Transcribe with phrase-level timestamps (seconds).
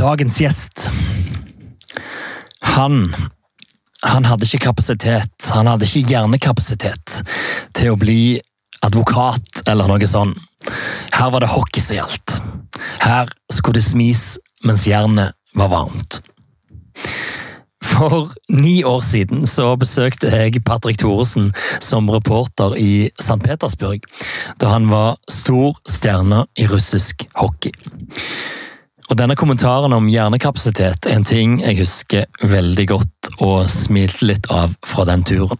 [0.00, 0.88] dagens gjest
[2.76, 3.02] Han
[4.00, 7.18] han hadde ikke kapasitet, han hadde ikke hjernekapasitet
[7.76, 8.40] til å bli
[8.80, 10.40] advokat eller noe sånt.
[11.12, 12.38] Her var det hockey som gjaldt.
[13.02, 16.22] Her skulle det smis mens jernet var varmt.
[17.84, 21.50] For ni år siden så besøkte jeg Patrick Thoresen
[21.84, 23.36] som reporter i St.
[23.44, 24.08] Petersburg,
[24.64, 27.76] da han var stor stjerne i russisk hockey.
[29.10, 34.46] Og Denne kommentaren om hjernekapasitet er en ting jeg husker veldig godt og smilte litt
[34.54, 35.58] av fra den turen.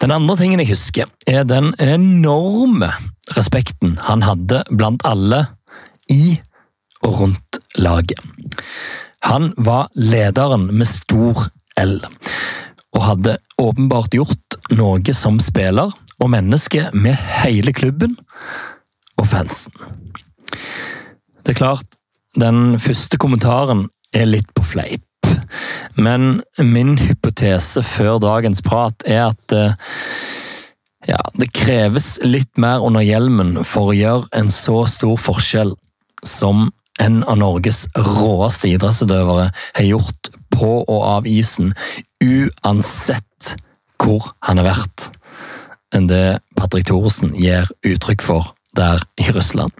[0.00, 2.88] Den andre tingen jeg husker, er den enorme
[3.36, 5.42] respekten han hadde blant alle
[6.08, 6.38] i
[7.04, 8.22] og rundt laget.
[9.28, 11.98] Han var lederen med stor L,
[12.96, 18.16] og hadde åpenbart gjort noe som spiller og menneske med hele klubben
[19.18, 19.74] og fansen.
[21.44, 21.98] Det er klart,
[22.38, 25.04] den første kommentaren er litt på fleip.
[25.98, 29.74] Men min hypotese før dagens prat er at eh,
[31.08, 35.74] ja, det kreves litt mer under hjelmen for å gjøre en så stor forskjell
[36.26, 41.72] som en av Norges råeste idrettsutøvere har gjort på og av isen,
[42.24, 43.54] uansett
[44.02, 45.08] hvor han har vært,
[45.94, 49.74] enn det Patrick Thoresen gir uttrykk for der i Russland.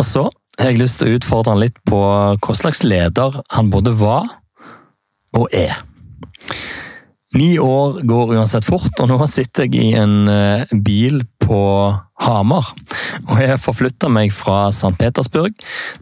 [0.00, 0.28] Og så
[0.60, 4.28] har jeg lyst til å utfordre han litt på hva slags leder han både var
[5.36, 5.78] og er.
[7.38, 11.60] Ni år går uansett fort, og nå sitter jeg i en eh, bil på
[12.24, 12.72] Hamar.
[13.28, 14.96] Og jeg forflytta meg fra St.
[14.98, 15.54] Petersburg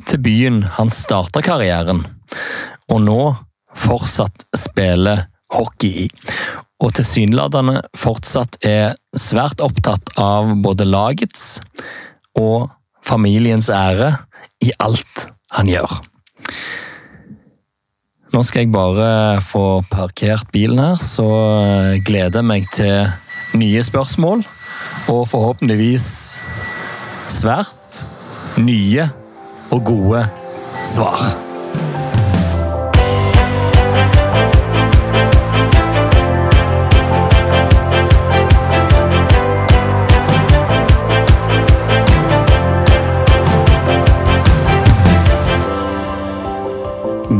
[0.09, 2.07] til byen han starta karrieren,
[2.89, 3.21] og nå
[3.77, 6.09] fortsatt spiller hockey i.
[6.81, 11.59] Og tilsynelatende fortsatt er svært opptatt av både lagets
[12.39, 12.71] og
[13.05, 14.15] familiens ære
[14.65, 15.99] i alt han gjør.
[18.35, 21.29] Nå skal jeg bare få parkert bilen her, så
[22.05, 23.09] gleder jeg meg til
[23.57, 24.45] nye spørsmål.
[25.09, 26.09] Og forhåpentligvis
[27.33, 28.05] svært
[28.61, 29.09] nye
[29.73, 30.27] og gode
[30.85, 31.48] svar.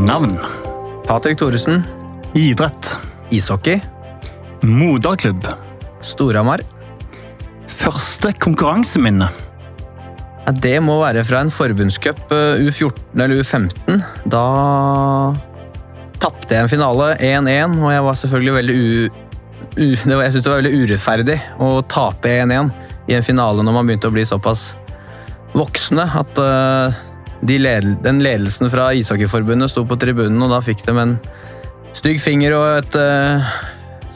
[0.09, 0.39] Navn.
[1.05, 1.83] Patrick Thoresen.
[2.33, 2.97] Idrett.
[3.29, 3.81] Ishockey.
[4.61, 5.45] Moderklubb.
[6.01, 6.63] Storhamar.
[7.67, 9.27] Første konkurranseminne.
[10.47, 13.99] Ja, det må være fra en forbundscup eh, U14 eller U15.
[14.33, 14.41] Da
[16.17, 18.87] tapte jeg en finale 1-1, og jeg var selvfølgelig veldig u...
[19.77, 22.73] u jeg syntes det var veldig urettferdig å tape 1-1
[23.13, 24.71] i en finale når man begynte å bli såpass
[25.53, 26.97] voksne at uh,
[27.41, 31.15] de led, den ledelsen fra Ishockeyforbundet sto på tribunen, og da fikk de en
[31.97, 33.53] stygg finger og et uh,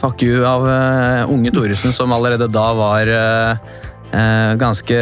[0.02, 5.00] fuck you av uh, unge Thoresen, som allerede da var uh, ganske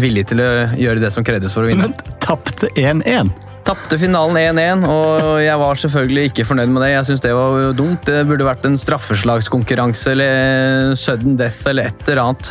[0.00, 0.44] villig til å
[0.80, 1.90] gjøre det som krevdes for å vinne.
[1.90, 3.28] Men tapte 1-1?
[3.66, 6.88] Tapte finalen 1-1, og jeg var selvfølgelig ikke fornøyd med det.
[6.94, 8.06] Jeg synes det var dumt.
[8.06, 12.48] Det burde vært en straffeslagskonkurranse eller sudden death eller et eller annet.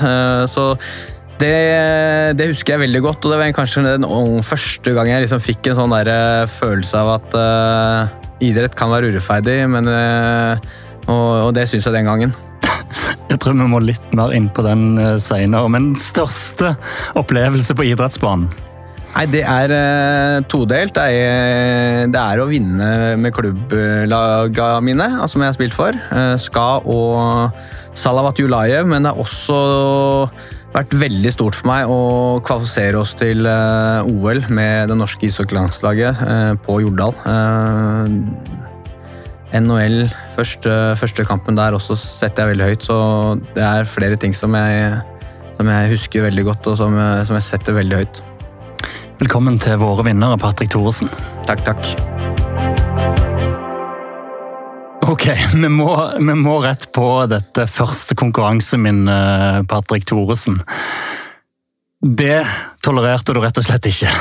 [0.51, 0.67] Så
[1.41, 1.53] det,
[2.37, 4.07] det, husker jeg veldig godt, og det var kanskje den
[4.45, 8.91] første gang jeg liksom fikk en sånn der, uh, følelse av at uh, idrett kan
[8.93, 10.57] være urettferdig, men, uh,
[11.05, 12.35] og, og, det syns jeg den gangen.
[13.27, 16.73] Jeg tror vi må litt mer inn på den uh, seinere, men største
[17.19, 18.49] opplevelse på idrettsbanen?
[19.17, 19.71] Nei, Det er
[20.51, 20.93] todelt.
[20.93, 25.97] Det er, det er, å vinne med klubblagene mine, altså som jeg har spilt for.
[26.37, 29.57] Ska og Salavat Julajev, men det er også
[30.77, 31.99] vært veldig stort for meg å
[32.45, 37.15] kvalifisere oss til uh, OL med det norske ishockeylandslaget uh, på Jordal.
[37.27, 38.07] Eh,
[39.57, 42.97] NHL, første, første, kampen der også setter jeg veldig høyt, så
[43.55, 44.97] det er flere ting som jeg,
[45.55, 46.99] som jeg husker veldig godt, og som,
[47.29, 48.21] som jeg setter veldig høyt.
[49.23, 51.09] Velkommen til våre vinnere, Patrick Thoresen.
[51.47, 52.46] Takk, takk.
[55.07, 60.59] Ok, vi må, vi må, rett på dette første konkurranseminnet, Patrick Thoresen.
[61.97, 62.41] Det
[62.85, 64.11] tolererte du rett og slett ikke?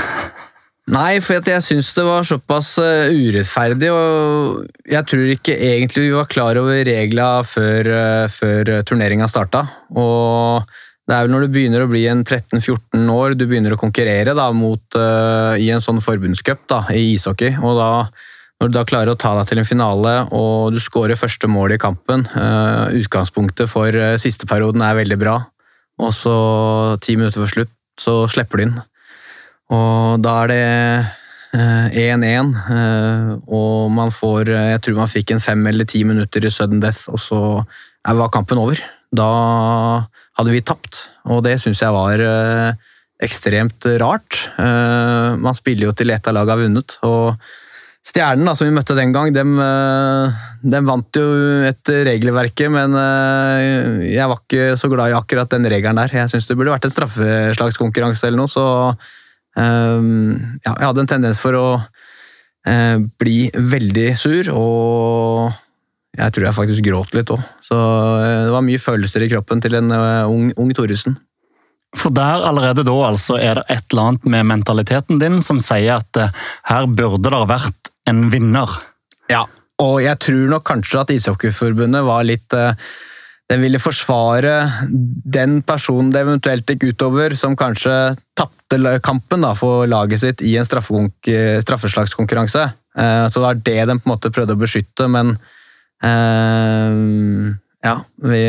[0.95, 6.15] Nei, for jeg syns det var såpass eh, urettferdig, og jeg tror ikke egentlig vi
[6.15, 9.65] var klar over reglene før, eh, før turneringa starta.
[9.99, 10.63] Og
[11.11, 14.37] det er vel når du begynner å bli en 13-14 år, du begynner å konkurrere
[14.39, 14.99] da, mot,
[15.59, 17.59] i en sånn forbundscup i ishockey.
[17.59, 17.91] og da
[18.57, 21.75] når du da klarer å ta deg til en finale og du skårer første mål
[21.75, 25.37] i kampen uh, Utgangspunktet for uh, siste perioden er veldig bra,
[26.01, 26.37] og så
[27.05, 28.75] ti minutter før slutt så slipper du inn.
[29.73, 30.65] Og da er det
[31.57, 32.51] 1-1,
[33.49, 37.07] og man får Jeg tror man fikk en fem eller ti minutter i sudden death,
[37.09, 37.39] og så
[38.05, 38.83] var kampen over.
[39.09, 39.31] Da
[40.37, 42.21] hadde vi tapt, og det syns jeg var
[43.25, 44.43] ekstremt rart.
[44.61, 47.49] Man spiller jo til ett av lagene har vunnet, og
[48.07, 51.25] Stjernen, da, som vi møtte den gang, dem, eh, dem vant jo
[51.67, 56.15] etter regelverket, men eh, jeg var ikke så glad i akkurat den regelen der.
[56.15, 58.67] Jeg syns det burde vært en straffeslagskonkurranse eller noe, så
[59.59, 61.69] um, ja, jeg hadde en tendens for å
[62.67, 65.53] bli veldig sur, og
[66.19, 67.45] jeg tror jeg faktisk gråt litt òg.
[67.63, 67.77] Så
[68.19, 71.15] det var mye følelser i kroppen til en ung, ung Thoresen.
[71.95, 76.01] For der allerede da altså er det et eller annet med mentaliteten din som sier
[76.01, 76.19] at
[76.67, 78.79] her burde det vært en vinner.
[79.33, 79.45] Ja,
[79.83, 82.79] og jeg tror nok kanskje at Ishockeyforbundet var litt eh,
[83.51, 84.55] Den ville forsvare
[84.91, 90.57] den personen det eventuelt gikk utover, som kanskje tapte kampen da, for laget sitt i
[90.59, 92.65] en straffeslagskonkurranse.
[92.99, 95.37] Eh, så det var det de på en måte prøvde å beskytte, men
[96.03, 97.55] eh,
[97.87, 97.95] ja,
[98.27, 98.43] vi,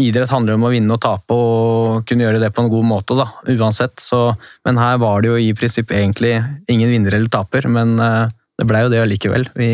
[0.00, 3.16] idrett handler om å vinne og tape og kunne gjøre det på en god måte,
[3.18, 3.98] da, uansett.
[4.02, 4.32] Så,
[4.66, 6.36] men her var det jo i prinsipp egentlig
[6.72, 9.48] ingen vinner eller taper, men uh, det blei jo det allikevel.
[9.58, 9.72] Vi,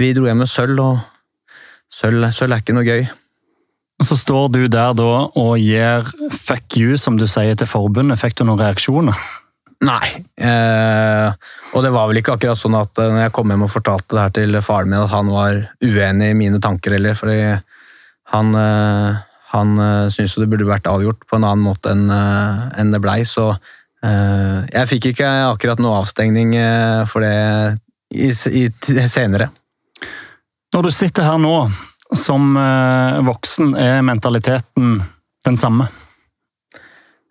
[0.00, 1.58] vi, dro hjem med sølv, og
[1.92, 3.04] sølv, sølv er ikke noe gøy.
[4.00, 8.20] Og Så står du der da og gir fuck you, som du sier, til forbundet.
[8.20, 9.16] Fikk du noen reaksjoner?
[9.84, 10.20] Nei.
[10.36, 11.28] Eh,
[11.72, 14.24] og det var vel ikke akkurat sånn at når jeg kom hjem og fortalte det
[14.24, 17.16] her til faren min, at han var uenig i mine tanker heller.
[17.16, 17.40] fordi
[18.32, 19.20] han, eh,
[19.50, 23.02] han eh, syntes det burde vært avgjort på en annen måte enn eh, en det
[23.02, 23.22] blei.
[23.28, 23.52] Så
[24.00, 26.54] jeg fikk ikke akkurat noe avstengning
[27.04, 27.34] for det
[28.16, 28.62] i, i,
[29.12, 29.50] senere.
[30.72, 31.52] Når du sitter her nå
[32.16, 32.56] som
[33.26, 35.02] voksen, er mentaliteten
[35.44, 35.90] den samme?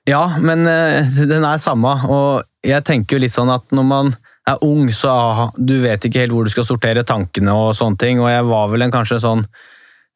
[0.06, 1.96] Ja, men den er samme.
[2.06, 4.14] Og jeg tenker jo litt sånn at når man
[4.50, 8.22] er ung, så du vet ikke helt hvor du skal sortere tankene og sånne ting.
[8.22, 9.46] Og jeg var vel en kanskje sånn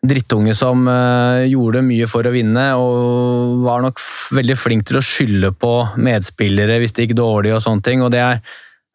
[0.04, 4.02] drittunge som uh, gjorde mye for å vinne, og var nok
[4.36, 5.72] veldig flink til å skylde på
[6.04, 8.04] medspillere hvis det gikk dårlig og sånne ting.
[8.04, 8.44] og det er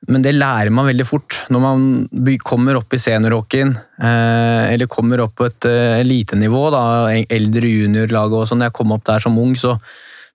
[0.09, 1.35] men det lærer man veldig fort.
[1.51, 6.83] Når man kommer opp i seniorhockeyen, uh, eller kommer opp på et uh, elitenivå, da,
[7.19, 9.75] eldre juniorlag og sånn, jeg kom opp der som ung, så,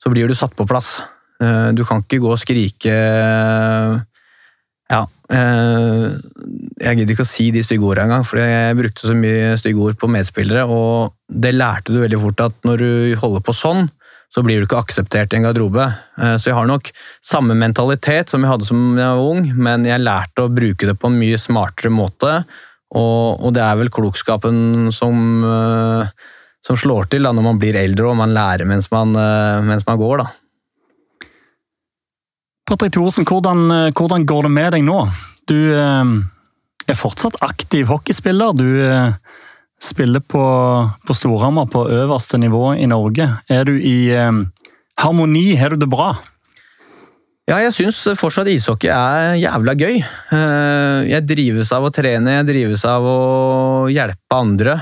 [0.03, 0.97] så blir du satt på plass.
[1.75, 2.91] Du kan ikke gå og skrike
[4.93, 5.03] ja.
[5.33, 6.05] Eh,
[6.83, 9.81] jeg gidder ikke å si de stygge ordene engang, for jeg brukte så mye stygge
[9.87, 12.89] ord på medspillere, og det lærte du veldig fort at når du
[13.21, 13.87] holder på sånn,
[14.33, 15.87] så blir du ikke akseptert i en garderobe.
[16.17, 16.91] Eh, så jeg har nok
[17.25, 20.97] samme mentalitet som jeg hadde som jeg var ung, men jeg lærte å bruke det
[20.99, 22.43] på en mye smartere måte,
[22.93, 26.27] og, det er vel klokskapen som, eh,
[26.61, 29.15] som slår til da, når man blir eldre og man lærer mens man,
[29.65, 30.21] mens man går.
[30.21, 30.42] da.
[32.63, 34.99] Patrick Thoresen, hvordan, eh, hvordan, går det med deg nå?
[35.51, 36.11] Du eh,
[36.87, 38.55] er fortsatt aktiv hockeyspiller.
[38.55, 39.15] Du eh,
[39.83, 40.43] spiller på,
[41.03, 43.27] på Storhamar på øverste nivå i Norge.
[43.51, 44.15] Er du i
[44.95, 45.57] harmoni?
[45.59, 46.13] Har du det bra?
[47.51, 49.97] Ja, jeg syns fortsatt ishockey er jævla gøy.
[51.11, 53.17] Jeg drives av å trene, jeg drives av å
[53.91, 54.77] hjelpe andre.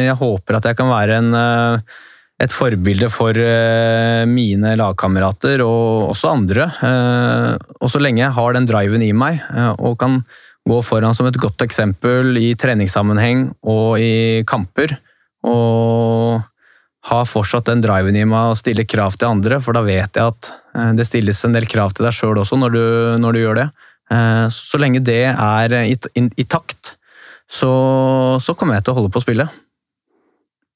[0.00, 1.36] Jeg håper at jeg kan være en
[2.42, 6.66] et forbilde for eh, mine lagkamerater og også andre.
[6.84, 10.20] Eh, og så lenge jeg har den driven i meg eh, og kan
[10.66, 14.96] gå foran som et godt eksempel i treningssammenheng og i kamper,
[15.46, 16.42] og
[17.06, 20.34] ha fortsatt den driven i meg og stille krav til andre, for da vet jeg
[20.34, 20.50] at
[20.98, 22.82] det stilles en del krav til deg sjøl også når du,
[23.22, 23.68] når du, gjør det.
[24.50, 26.96] Så lenge det er i, i, i takt,
[27.46, 27.70] så,
[28.42, 29.46] så kommer jeg til å holde på å spille.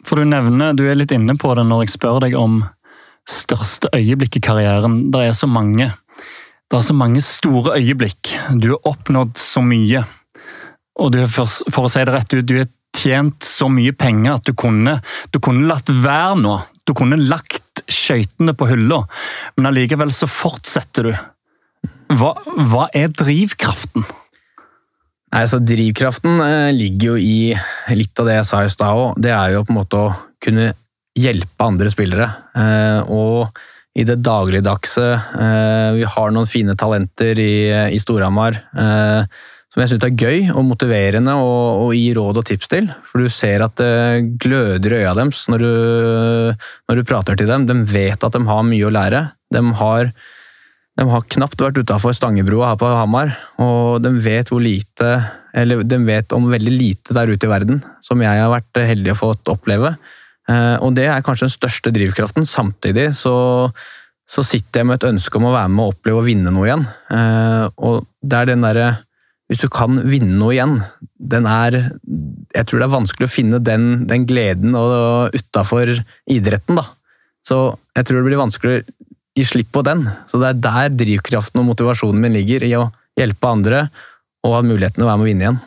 [0.06, 2.62] For du nevner, du er litt inne på det når jeg spør deg om
[3.30, 5.02] største øyeblikk i karrieren.
[5.12, 5.90] Det er så mange.
[6.70, 8.32] Det er så mange store øyeblikk.
[8.62, 10.04] Du har oppnådd så mye.
[11.00, 14.38] Og du, for, for å si det rett ut, du har tjent så mye penger
[14.38, 14.98] at du kunne,
[15.32, 16.56] du kunne latt være nå.
[16.88, 19.04] Du kunne lagt skøytene på hylla,
[19.56, 21.12] men allikevel så fortsetter du.
[22.18, 22.34] Hva,
[22.70, 24.06] hva er drivkraften?
[25.30, 27.54] Nei, så Drivkraften eh, ligger jo i
[27.94, 29.20] litt av det jeg sa i stad òg.
[29.22, 30.08] Det er jo på en måte å
[30.42, 30.72] kunne
[31.18, 32.26] hjelpe andre spillere.
[32.58, 33.60] Eh, og
[33.98, 37.54] i det dagligdagse eh, Vi har noen fine talenter i,
[37.90, 38.60] i Storhamar
[39.70, 42.88] som jeg syns er gøy og motiverende å gi råd og tips til.
[43.06, 45.74] For du ser at det gløder i øya deres når du,
[46.90, 47.68] når du prater til dem.
[47.68, 49.22] De vet at de har mye å lære.
[49.54, 50.10] De har
[51.00, 55.12] de har knapt vært utafor Stangebrua her på Hamar, og de vet lite
[55.50, 59.18] de vet om veldig lite der ute i verden, som jeg har vært heldig å
[59.18, 59.96] få oppleve.
[60.50, 62.46] Eh, og det er kanskje den største drivkraften.
[62.46, 63.34] Samtidig så,
[64.30, 66.68] så sitter jeg med et ønske om å være med og oppleve å vinne noe
[66.68, 66.86] igjen.
[67.16, 68.90] Eh, og det er den derre
[69.50, 70.76] Hvis du kan vinne noe igjen,
[71.18, 71.80] den er
[72.54, 75.96] Jeg tror det er vanskelig å finne den, den gleden utafor
[76.30, 76.86] idretten, da.
[77.42, 78.76] Så jeg tror det blir vanskelig
[79.38, 80.06] gi slipp på den.
[80.30, 83.84] Så det er der drivkraften og motivasjonen min ligger, i å hjelpe andre
[84.46, 85.60] og ha muligheten til å være med å vinne igjen.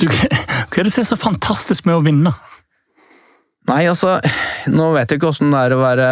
[0.00, 0.08] Du,
[0.72, 2.32] hva er det som er så fantastisk med å vinne?
[3.70, 4.16] Nei, altså
[4.72, 6.08] Nå vet jeg ikke åssen det er å være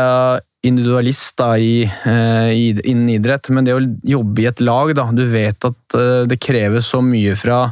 [0.66, 5.06] individualist da, i, eh, i, innen idrett, men det å jobbe i et lag da,
[5.16, 7.62] Du vet at uh, det kreves så mye fra,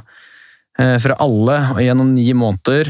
[0.81, 2.89] uh, fra alle gjennom ni måneder.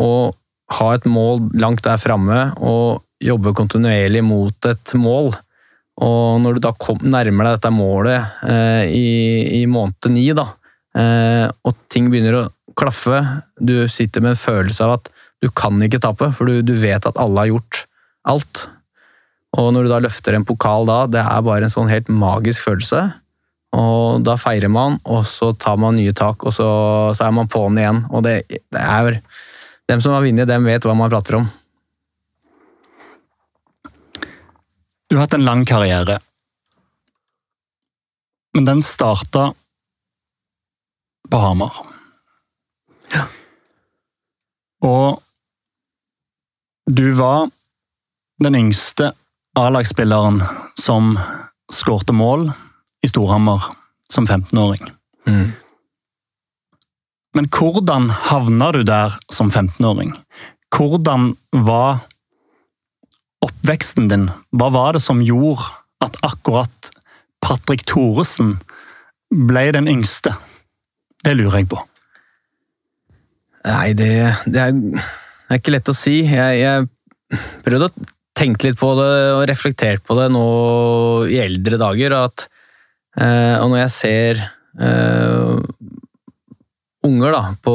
[0.00, 0.37] Og
[0.76, 5.32] ha et mål langt der framme og jobbe kontinuerlig mot et mål.
[5.98, 8.44] Og når du da kom, nærmer deg dette målet
[8.94, 10.44] i, i måned ni, da,
[10.94, 12.44] og ting begynner å
[12.78, 13.18] klaffe,
[13.58, 15.10] du sitter med en følelse av at
[15.42, 17.82] du kan ikke tape, for du, du vet at alle har gjort
[18.30, 18.62] alt.
[19.58, 22.68] Og når du da løfter en pokal da, det er bare en sånn helt magisk
[22.68, 23.02] følelse.
[23.78, 26.68] Og da feirer man, og så tar man nye tak, og så,
[27.16, 28.02] så er man på'n igjen.
[28.12, 29.18] Og det, det er
[29.88, 31.46] Dem som har vunnet, dem vet hva man prater om.
[35.08, 36.18] Du har hatt en lang karriere.
[38.54, 39.54] Men den starta
[41.30, 41.72] på Hamar.
[43.12, 43.24] Ja.
[44.84, 45.22] Og
[46.88, 47.48] du var
[48.44, 49.12] den yngste
[49.58, 50.42] A-lagsspilleren
[50.78, 51.16] som
[51.72, 52.50] skårte mål
[53.02, 53.72] i Storhamar
[54.12, 54.92] som 15-åring.
[55.26, 55.52] Mm.
[57.36, 60.14] Men hvordan havna du der som 15-åring?
[60.74, 62.04] Hvordan var
[63.44, 64.28] oppveksten din?
[64.56, 65.68] Hva var det som gjorde
[66.04, 66.90] at akkurat
[67.44, 68.56] Patrick Thoresen
[69.30, 70.34] ble den yngste?
[71.24, 71.80] Det lurer jeg på.
[73.68, 74.12] Nei, det,
[74.46, 75.02] det, er, det
[75.50, 76.20] er, ikke lett å si.
[76.24, 78.08] Jeg, jeg prøvde å
[78.38, 80.46] tenke litt på det og reflektert på det nå
[81.28, 82.14] i eldre dager.
[82.16, 82.46] At,
[83.18, 84.44] eh, og når jeg ser
[84.80, 85.58] eh,
[87.06, 87.74] unger da, på,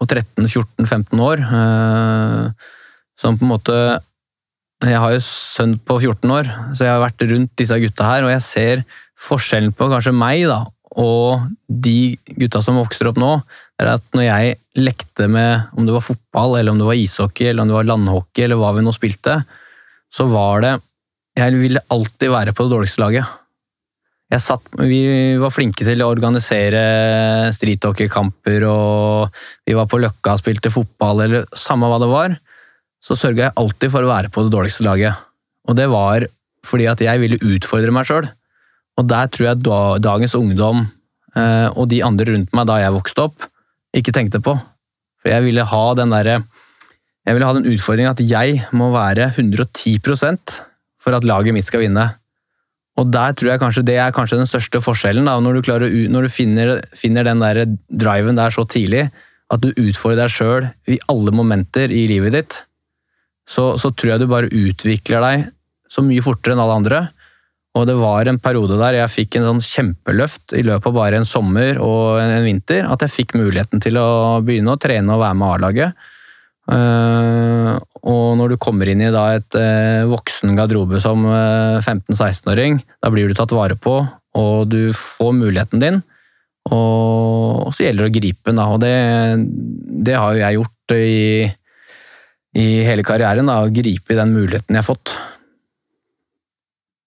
[0.00, 2.68] på 13-14-15 år eh,
[3.20, 3.76] som på en måte
[4.80, 8.24] Jeg har jo sønn på 14 år, så jeg har vært rundt disse gutta her,
[8.24, 8.84] og jeg ser
[9.20, 10.62] forskjellen på kanskje meg da,
[10.98, 13.34] og de gutta som vokser opp nå,
[13.80, 17.50] er at når jeg lekte med om det var fotball, eller om det var ishockey,
[17.50, 19.42] eller om det var landhockey, eller hva vi nå spilte,
[20.10, 20.78] så var det
[21.38, 23.39] Jeg ville alltid være på det dårligste laget.
[24.38, 30.70] Satt, vi var flinke til å organisere streethockeykamper, og vi var på Løkka og spilte
[30.70, 32.36] fotball, eller samme hva det var.
[33.02, 35.18] Så sørga jeg alltid for å være på det dårligste laget.
[35.66, 36.28] Og det var
[36.66, 38.28] fordi at jeg ville utfordre meg sjøl.
[39.00, 39.64] Og der tror jeg
[40.04, 40.84] dagens ungdom
[41.34, 43.48] eh, og de andre rundt meg da jeg vokste opp,
[43.96, 44.54] ikke tenkte på.
[45.20, 46.42] For jeg ville ha den derre
[47.26, 50.54] Jeg ville ha den utfordringen at jeg må være 110%
[51.00, 52.06] for at laget mitt skal vinne.
[52.98, 55.28] Og der tror jeg kanskje det er kanskje den største forskjellen.
[55.28, 59.06] Da, når du, å, når du finner, finner, den der driven der så tidlig,
[59.50, 62.58] at du utfordrer deg sjøl i alle momenter i livet ditt,
[63.48, 65.48] så, så tror jeg du bare utvikler deg
[65.90, 67.00] så mye fortere enn alle andre.
[67.78, 71.20] Og det var en periode der jeg fikk en sånn kjempeløft i løpet av bare
[71.20, 75.22] en sommer og en vinter, at jeg fikk muligheten til å begynne å trene og
[75.22, 76.08] være med A-laget.
[76.70, 77.74] Uh,
[78.06, 83.10] og når du kommer inn i da et uh, voksen garderobe som uh, 15-16-åring, da
[83.10, 83.96] blir du tatt vare på,
[84.38, 85.98] og du får muligheten din.
[86.70, 88.68] Og så gjelder det å gripe den, da.
[88.70, 88.94] Og det,
[90.06, 91.50] det har jo jeg gjort i,
[92.60, 95.16] i hele karrieren, da, å gripe i den muligheten jeg har fått.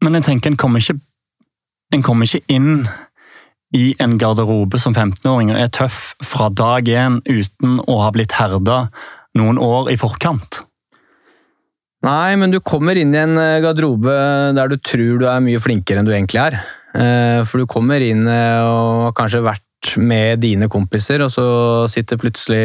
[0.03, 1.00] Men jeg tenker en kommer ikke,
[1.96, 2.84] en kommer ikke inn
[3.74, 8.36] i en garderobe som 15-åring og er tøff fra dag én uten å ha blitt
[8.38, 8.84] herda
[9.40, 10.62] noen år i forkant.
[12.04, 14.13] Nei, men du kommer inn i en eh, garderobe
[14.58, 16.58] der du tror du er mye flinkere enn du egentlig er.
[16.94, 21.46] Eh, for du kommer inn eh, og har kanskje vært med dine kompiser, og så
[21.92, 22.62] sitter plutselig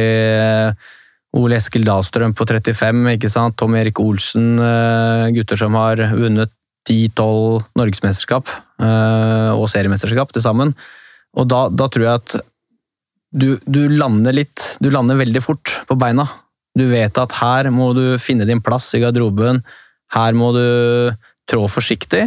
[1.39, 3.57] Ole Eskil Dahlstrøm på 35, ikke sant?
[3.59, 4.55] Tom Erik Olsen,
[5.35, 6.53] gutter som har vunnet
[6.89, 10.71] 10-12 norgesmesterskap og seriemesterskap til sammen.
[11.35, 12.39] Og da, da tror jeg at
[13.35, 16.25] du, du, lander litt Du lander veldig fort på beina.
[16.79, 19.63] Du vet at her må du finne din plass i garderoben.
[20.15, 20.65] Her må du
[21.49, 22.27] trå forsiktig,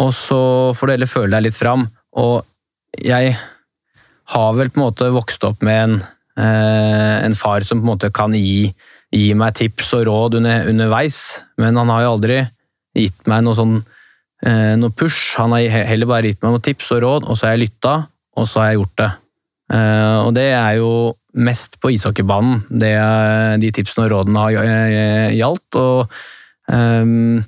[0.00, 0.40] og så
[0.76, 1.86] får du heller føle deg litt fram.
[2.16, 2.42] Og
[2.98, 3.36] jeg
[4.32, 5.94] har vel på en måte vokst opp med en,
[6.40, 8.72] eh, en far som på en måte kan gi,
[9.12, 12.38] gi meg tips og råd under, underveis, men han har jo aldri
[12.96, 13.76] gitt meg noe sånn
[14.44, 15.36] eh, noe push.
[15.40, 17.96] Han har heller bare gitt meg noen tips og råd, og så har jeg lytta,
[18.36, 19.10] og så har jeg gjort det.
[19.72, 20.92] Eh, og det er jo
[21.32, 22.66] mest på ishockeybanen
[23.62, 25.78] de tipsene og rådene har gjaldt.
[25.80, 26.16] og
[26.68, 27.42] um,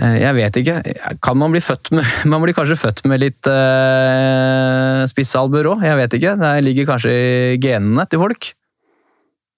[0.00, 0.76] Eh, jeg vet ikke.
[1.22, 5.86] Kan man bli født med Man blir kanskje født med litt uh, spissalbuer òg.
[5.86, 6.36] Jeg vet ikke.
[6.40, 8.52] Det ligger kanskje i genene til folk.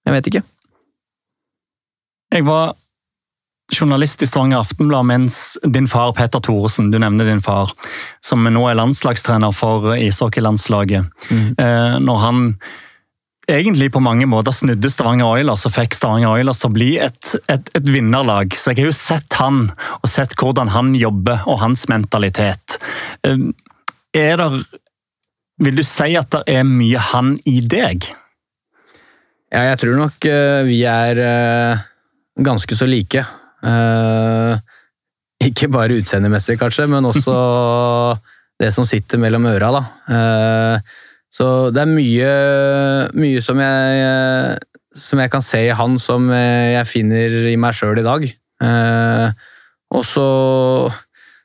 [0.03, 0.43] Jeg vet ikke.
[2.33, 2.73] Jeg var
[3.73, 7.71] journalist i Stavanger Aftenblad mens din far Petter Thoresen, du nevner din far,
[8.21, 11.47] som nå er landslagstrener for ishockeylandslaget, mm.
[11.63, 12.41] eh, når han
[13.47, 17.35] egentlig på mange måter snudde Stavanger Oilers og fikk Stavanger Oilers til å bli et,
[17.51, 18.55] et, et, vinnerlag.
[18.55, 19.65] Så jeg har jo sett han,
[19.99, 22.79] og sett hvordan han jobber og hans mentalitet.
[23.27, 23.49] Eh,
[24.13, 24.49] er det
[25.63, 28.07] Vil du si at det er mye han i deg?
[29.53, 31.83] Ja, jeg tror nok uh, vi er uh,
[32.41, 33.21] ganske så like.
[33.61, 34.57] Uh,
[35.43, 37.35] ikke bare utseendemessig, kanskje, men også
[38.63, 39.69] det som sitter mellom øra.
[39.77, 39.83] da.
[41.33, 42.33] Så det er mye,
[43.17, 44.57] mye som, jeg,
[44.93, 48.27] som jeg kan se i han som jeg finner i meg sjøl i dag.
[48.63, 49.47] Eh,
[49.93, 50.27] og så,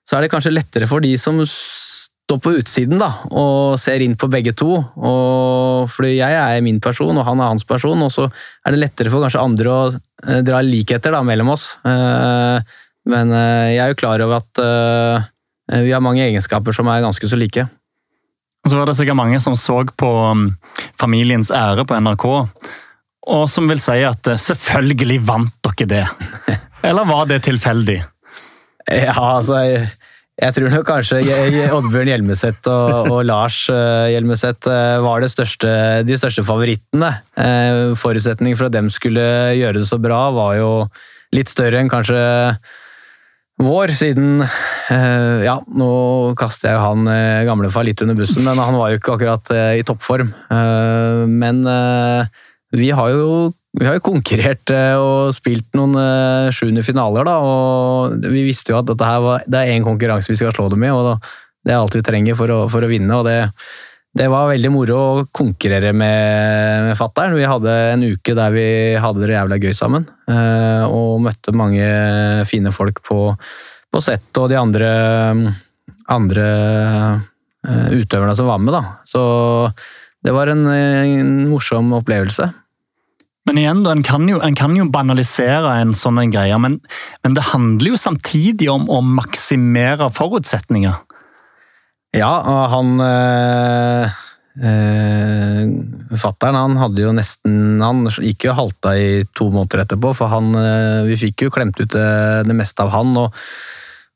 [0.04, 4.18] så, er det kanskje lettere for de som står på utsiden da, og ser inn
[4.21, 4.76] på begge to.
[4.76, 8.83] Og, fordi jeg er min person, og han er hans person, og så er det
[8.83, 11.71] lettere for kanskje andre å eh, dra likheter da, mellom oss.
[11.88, 12.76] Eh,
[13.09, 14.59] men jeg er jo klar over at
[15.80, 17.62] vi har mange egenskaper som er ganske så like.
[18.67, 20.49] Så var det sikkert mange som så på um,
[21.00, 22.27] Familiens ære på NRK,
[23.29, 26.05] og som vil si at eh, selvfølgelig vant dere det.
[26.88, 27.99] Eller var det tilfeldig?
[28.88, 29.88] Ja, altså jeg,
[30.41, 31.21] jeg tror nok kanskje
[31.77, 35.71] Oddbjørn Hjelmeset og, og, Lars uh, Hjelmeset uh, var største,
[36.09, 37.12] de største favorittene.
[38.00, 40.73] Forutsetningen for at dem skulle gjøre det så bra, var jo
[41.37, 42.21] litt større enn kanskje
[43.59, 45.91] vår, siden eh, Ja, nå
[46.38, 49.55] kaster jeg jo han gamle gamlefar litt under bussen, men han var jo ikke akkurat
[49.55, 50.33] eh, i toppform.
[51.29, 51.65] Men
[52.75, 53.49] vi har jo
[53.79, 55.93] vi har jo konkurrert og spilt noen
[56.57, 60.33] sjuende finaler, da, og vi visste jo at dette her var, det er én konkurranse
[60.33, 61.21] vi skal slå dem i, og
[61.62, 63.12] det er alt vi trenger for å, for å vinne.
[63.21, 63.37] og det
[64.17, 67.37] det var veldig moro å konkurrere med, med fatter'n.
[67.37, 68.68] Vi hadde en uke der vi
[68.99, 70.07] hadde det jævla gøy sammen.
[70.31, 71.88] Eh, og møtte mange
[72.49, 73.21] fine folk på,
[73.92, 74.88] på sett og de andre,
[76.09, 76.47] andre
[77.68, 78.75] eh, utøverne som var med.
[78.75, 78.83] Da.
[79.07, 79.23] Så
[80.25, 82.49] det var en, en morsom opplevelse.
[83.49, 86.75] Men igjen, da, en kan, jo, en kan jo banalisere en sånn greie, men,
[87.25, 90.99] men, det handler jo samtidig om å maksimere forutsetninger.
[92.16, 92.31] Ja,
[92.73, 94.12] han øh,
[94.64, 95.64] øh,
[96.16, 100.55] Fattern han hadde jo nesten Han gikk jo halta i to måneder etterpå, for han
[100.57, 102.09] øh, Vi fikk jo klemt ut det,
[102.49, 103.12] det meste av han.
[103.16, 103.37] og,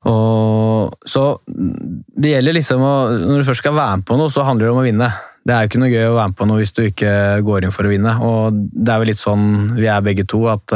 [0.08, 4.46] og så det gjelder liksom å Når du først skal være med på noe, så
[4.46, 5.10] handler det om å vinne.
[5.44, 7.12] Det er jo ikke noe gøy å være med på noe hvis du ikke
[7.44, 8.14] går inn for å vinne.
[8.24, 10.74] Og det er vel litt sånn vi er begge to, at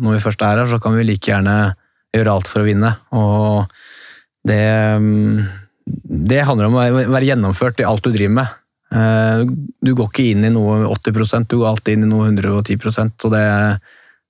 [0.00, 1.56] når vi først er her, så kan vi like gjerne
[2.16, 2.94] gjøre alt for å vinne.
[3.12, 3.76] Og
[4.48, 4.62] det
[5.86, 8.56] det handler om å være gjennomført i alt du driver med.
[8.94, 9.44] Eh,
[9.82, 12.76] du går ikke inn i noe 80% du går alltid inn i noe 110
[13.26, 13.46] og det,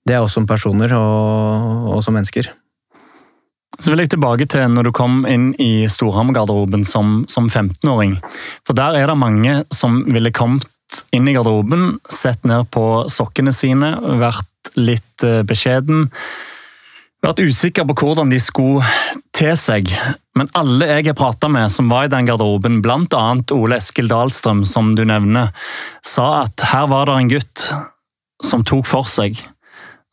[0.08, 2.48] det er oss som personer og, og, som mennesker.
[3.76, 8.16] Så vil jeg tilbake til når du kom inn i Storhamar-garderoben som, som 15-åring.
[8.64, 10.64] For der er det mange som ville kommet
[11.12, 13.90] inn i garderoben, sett ned på sokkene sine,
[14.20, 16.06] vært litt eh, beskjeden
[17.30, 18.84] vært usikker på hvordan de skulle
[19.36, 19.90] te seg.
[20.38, 23.24] Men alle jeg har prata med som var i den garderoben, bl.a.
[23.56, 25.52] Ole Eskil Dahlstrøm, som du nevner,
[26.06, 27.66] sa at her var det en gutt
[28.44, 29.40] som tok for seg.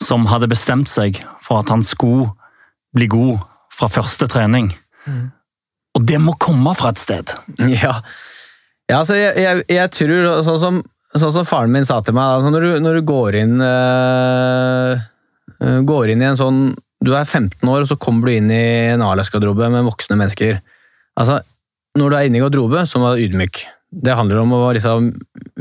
[0.04, 2.32] Som hadde bestemt seg for at han skulle
[2.95, 4.71] bli god fra første trening.
[5.06, 5.32] Mm.
[5.97, 7.36] Og det må komme fra et sted.
[7.73, 7.99] Ja,
[8.89, 10.80] ja altså jeg, jeg, jeg, tror, sånn som,
[11.15, 15.06] sånn som, faren min sa til meg, altså når, du, når, du, går inn øh,
[15.88, 16.60] går inn i en sånn
[17.04, 18.63] du er 15 år, og så kommer du inn i
[18.94, 20.62] en A-lagsgarderobe med voksne mennesker.
[21.20, 21.42] Altså,
[22.00, 23.63] når du er inne i garderobe, så må du være ydmyk.
[24.04, 25.12] Det handler om å liksom,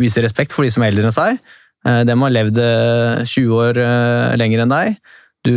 [0.01, 1.41] vise respekt for de som er eldre enn seg.
[1.89, 2.61] Eh, de har levd
[3.27, 5.01] 20 eh, år eh, lenger enn deg.
[5.43, 5.57] Du,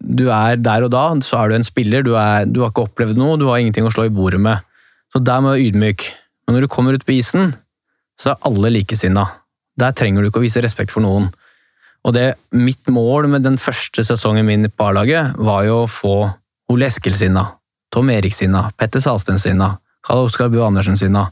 [0.00, 2.06] du, er der og da, så er du en spiller.
[2.06, 4.64] Du, er, du, har ikke opplevd noe, du har ingenting å slå i bordet med.
[5.12, 6.08] Så der må du være ydmyk.
[6.46, 7.52] Men når du kommer ut på isen,
[8.18, 9.26] så er alle likesinna.
[9.78, 11.28] Der trenger du ikke å vise respekt for noen.
[12.06, 16.14] Og det, mitt mål med den første sesongen min på A-laget var jo å få
[16.72, 17.44] Ole Eskil sinna,
[17.92, 21.28] Tom Erik sinna, Petter Salsten sinna, Karl Oskar Bue Andersen sinna.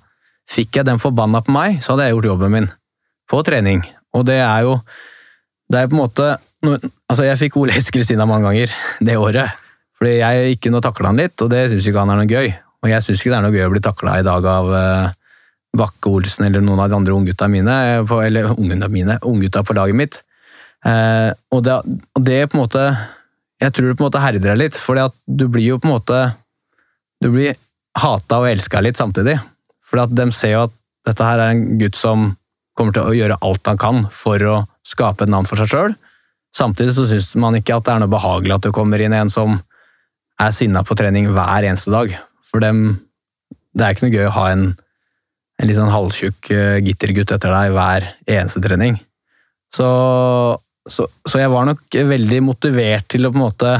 [0.51, 2.69] Fikk jeg den forbanna på meg, så hadde jeg gjort jobben min
[3.31, 3.85] på trening.
[4.17, 4.81] Og det er jo
[5.67, 6.27] Det er på en måte
[7.11, 8.73] Altså, jeg fikk Ole Eskil sinna mange ganger
[9.05, 9.51] det året.
[9.99, 12.49] Fordi jeg ikke kunne takle han litt, og det syns ikke han er noe gøy.
[12.83, 15.13] Og jeg syns ikke det er noe gøy å bli takla i dag av uh,
[15.77, 20.01] Bakke Olsen eller noen av de andre unggutta mine, eller unggutta mine, unggutta på laget
[20.01, 20.19] mitt.
[20.85, 21.77] Eh, og, det,
[22.17, 22.89] og det på en måte
[23.63, 25.95] jeg tror det på en måte herder deg litt, fordi du blir jo på en
[25.97, 26.19] måte
[27.25, 27.55] Du blir
[27.97, 29.39] hata og elska litt samtidig.
[29.89, 30.75] Fordi de ser jo at
[31.09, 32.35] dette her er en gutt som
[32.77, 35.95] kommer til å gjøre alt han kan for å skape et navn for seg sjøl.
[36.53, 39.33] Samtidig så syns man ikke at det er noe behagelig at det kommer inn en
[39.33, 39.57] som
[40.43, 42.13] er sinna på trening hver eneste dag.
[42.45, 43.01] For dem
[43.77, 44.63] Det er ikke noe gøy å ha en,
[45.61, 48.97] en litt sånn halvtjukk uh, gittergutt etter deg hver eneste trening.
[49.69, 49.89] Så,
[50.87, 53.75] så, så, jeg var nok veldig motivert til å på en måte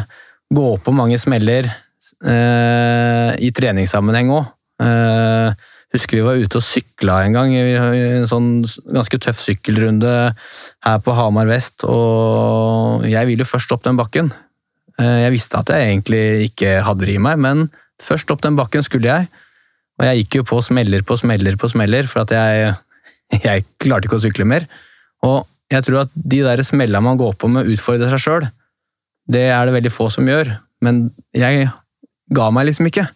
[0.55, 4.53] gå på mange smeller eh, i treningssammenheng òg.
[4.83, 5.67] Eh,
[5.97, 8.51] husker vi var ute og sykla en gang, i en sånn
[8.85, 11.87] ganske tøff sykkelrunde her på Hamar vest.
[11.89, 14.33] Og jeg ville først opp den bakken.
[15.01, 17.67] Jeg visste at jeg egentlig ikke hadde det i meg, men
[18.03, 19.31] først opp den bakken skulle jeg.
[19.97, 22.75] Og jeg gikk jo på smeller på smeller på smeller, for at jeg,
[23.47, 24.69] jeg klarte ikke å sykle mer.
[25.25, 28.47] Og jeg tror at de der smellene man går på med å utfordre seg sjøl,
[29.27, 30.53] det er det veldig få som gjør.
[30.85, 31.67] Men jeg
[32.37, 33.09] ga meg liksom ikke.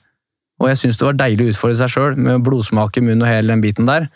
[0.60, 3.30] Og jeg syns det var deilig å utfordre seg sjøl, med blodsmak i munnen og
[3.30, 4.08] hele den biten der.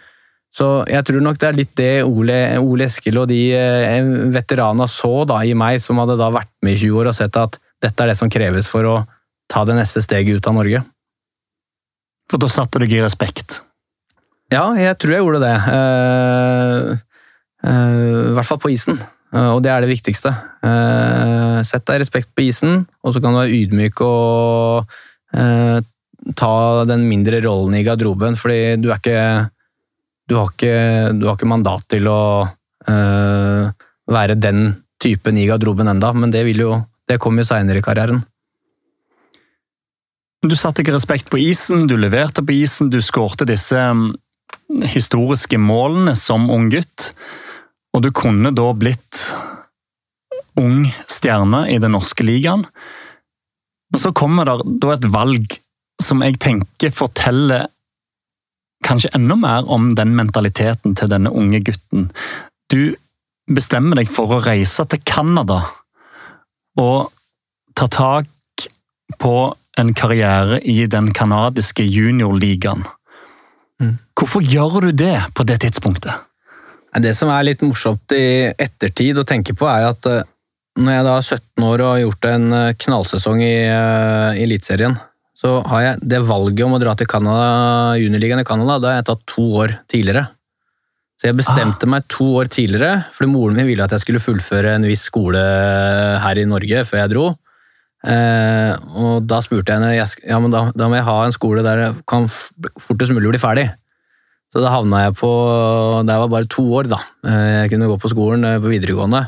[0.55, 4.87] Så jeg tror nok det er litt det Ole, Ole Eskil og de eh, veteranene
[4.91, 7.59] så da i meg, som hadde da vært med i 20 år og sett at
[7.83, 8.97] dette er det som kreves for å
[9.51, 10.85] ta det neste steget ut av Norge.
[12.31, 13.61] For da satte du deg i respekt?
[14.53, 15.57] Ja, jeg tror jeg gjorde det.
[15.67, 17.03] Uh,
[17.65, 18.99] I hvert fall på isen.
[19.35, 20.31] Uh, og det er det viktigste.
[21.65, 24.93] sett deg respekt på isen, og så kan du være ydmyk og
[26.39, 26.53] ta
[26.89, 29.51] den mindre rollen i garderoben, fordi du er ikke
[30.25, 30.77] Du har ikke,
[31.21, 32.21] du har ikke mandat til å
[32.89, 34.63] være den
[35.05, 38.23] typen i garderoben enda, men det, jo, det kommer jo seinere i karrieren.
[40.45, 44.11] Du satte ikke respekt på isen, du leverte på isen, du skårte disse mm,
[44.93, 47.13] historiske målene som ung gutt.
[47.95, 49.23] Og du kunne da blitt
[50.59, 52.67] ung stjerne i den norske ligaen.
[53.93, 55.59] Men så kommer det da et valg
[56.03, 57.69] som jeg tenker forteller
[58.85, 62.11] kanskje enda mer om den mentaliteten til denne unge gutten.
[62.71, 62.97] Du
[63.51, 65.63] bestemmer deg for å reise til Canada
[66.81, 67.13] og
[67.79, 68.67] ta tak
[69.21, 69.35] på
[69.79, 72.85] en karriere i den canadiske juniorligaen.
[73.83, 73.97] Mm.
[74.15, 76.23] Hvorfor gjør du det på det tidspunktet?
[77.03, 80.23] Det som er litt morsomt i ettertid å tenke på, er at eh,
[80.79, 84.97] når jeg da er 17 år og har gjort en eh, knallsesong i, i Eliteserien,
[85.35, 89.01] så har jeg det valget om å dra til Canada, juniorligaen i Canada, da har
[89.01, 90.29] jeg tatt to år tidligere.
[91.21, 91.91] Så jeg bestemte ah.
[91.95, 95.41] meg to år tidligere, fordi moren min ville at jeg skulle fullføre en viss skole
[96.23, 97.27] her i Norge før jeg dro.
[98.05, 101.63] Eh, og da spurte jeg henne ja, men da, da, må jeg ha en skole
[101.65, 103.71] der jeg kan fortest mulig bli ferdig.
[104.55, 105.29] Så da havna jeg på
[106.07, 107.01] jeg var bare to år, da.
[107.27, 109.25] Eh, jeg kunne gå på skolen eh, på videregående.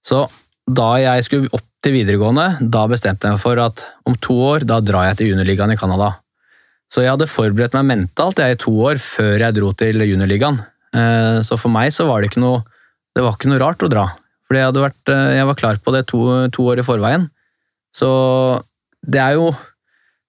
[0.00, 0.22] Så
[0.64, 4.64] da jeg skulle opp til videregående, da bestemte jeg meg for at om to år
[4.64, 6.14] da drar jeg til juniorligaen i Canada.
[6.88, 10.62] Så jeg hadde forberedt meg mentalt jeg i to år før jeg dro til juniorligaen.
[10.96, 12.64] Eh, så for meg så var det ikke noe
[13.14, 14.08] det var ikke noe rart å dra.
[14.48, 16.24] Fordi jeg, vært, jeg var klar på det to,
[16.56, 17.28] to år i forveien.
[17.94, 18.08] Så
[19.04, 19.52] det er jo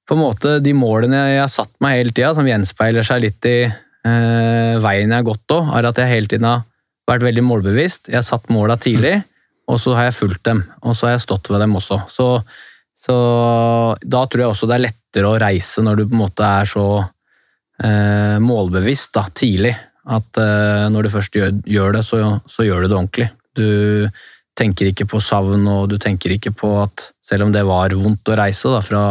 [0.05, 3.47] på en måte de målene jeg har satt meg hele tida, som gjenspeiler seg litt
[3.49, 3.57] i
[4.05, 6.65] eh, veien jeg har gått òg, er at jeg hele tiden har
[7.09, 8.11] vært veldig målbevisst.
[8.11, 9.17] Jeg har satt måla tidlig,
[9.69, 10.63] og så har jeg fulgt dem.
[10.83, 11.99] Og så har jeg stått ved dem også.
[12.11, 12.29] Så,
[12.97, 13.17] så
[14.01, 16.69] da tror jeg også det er lettere å reise når du på en måte er
[16.69, 19.73] så eh, målbevisst da, tidlig.
[20.05, 23.29] At eh, når du først gjør, gjør det, så, så, gjør du det ordentlig.
[23.57, 23.67] Du
[24.55, 28.29] tenker ikke på savn, og du tenker ikke på at selv om det var vondt
[28.29, 29.05] å reise da, fra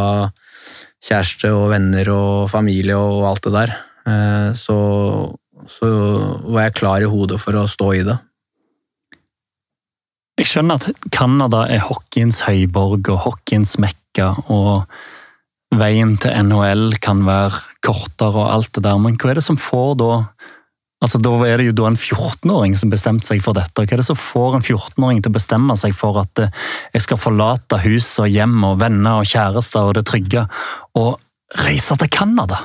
[1.04, 4.78] kjæreste og venner og familie og alt det der, så,
[5.70, 5.88] så
[6.44, 8.18] var jeg klar i hodet for å stå i det.
[10.40, 14.82] Jeg skjønner at Canada er hockeyens høyborg og hockeyens mekka, og
[15.78, 19.60] veien til NHL kan være kortere og alt det der, men hva er det som
[19.60, 20.12] får da
[21.04, 23.82] Altså, Da er det jo da en 14-åring som bestemte seg for dette.
[23.82, 26.54] Hva er det som får en 14-åring til å bestemme seg for at eh,
[26.94, 30.46] jeg skal forlate hus og hjem og venner og kjærester og det trygge,
[30.96, 31.18] og
[31.60, 32.62] reise til Canada?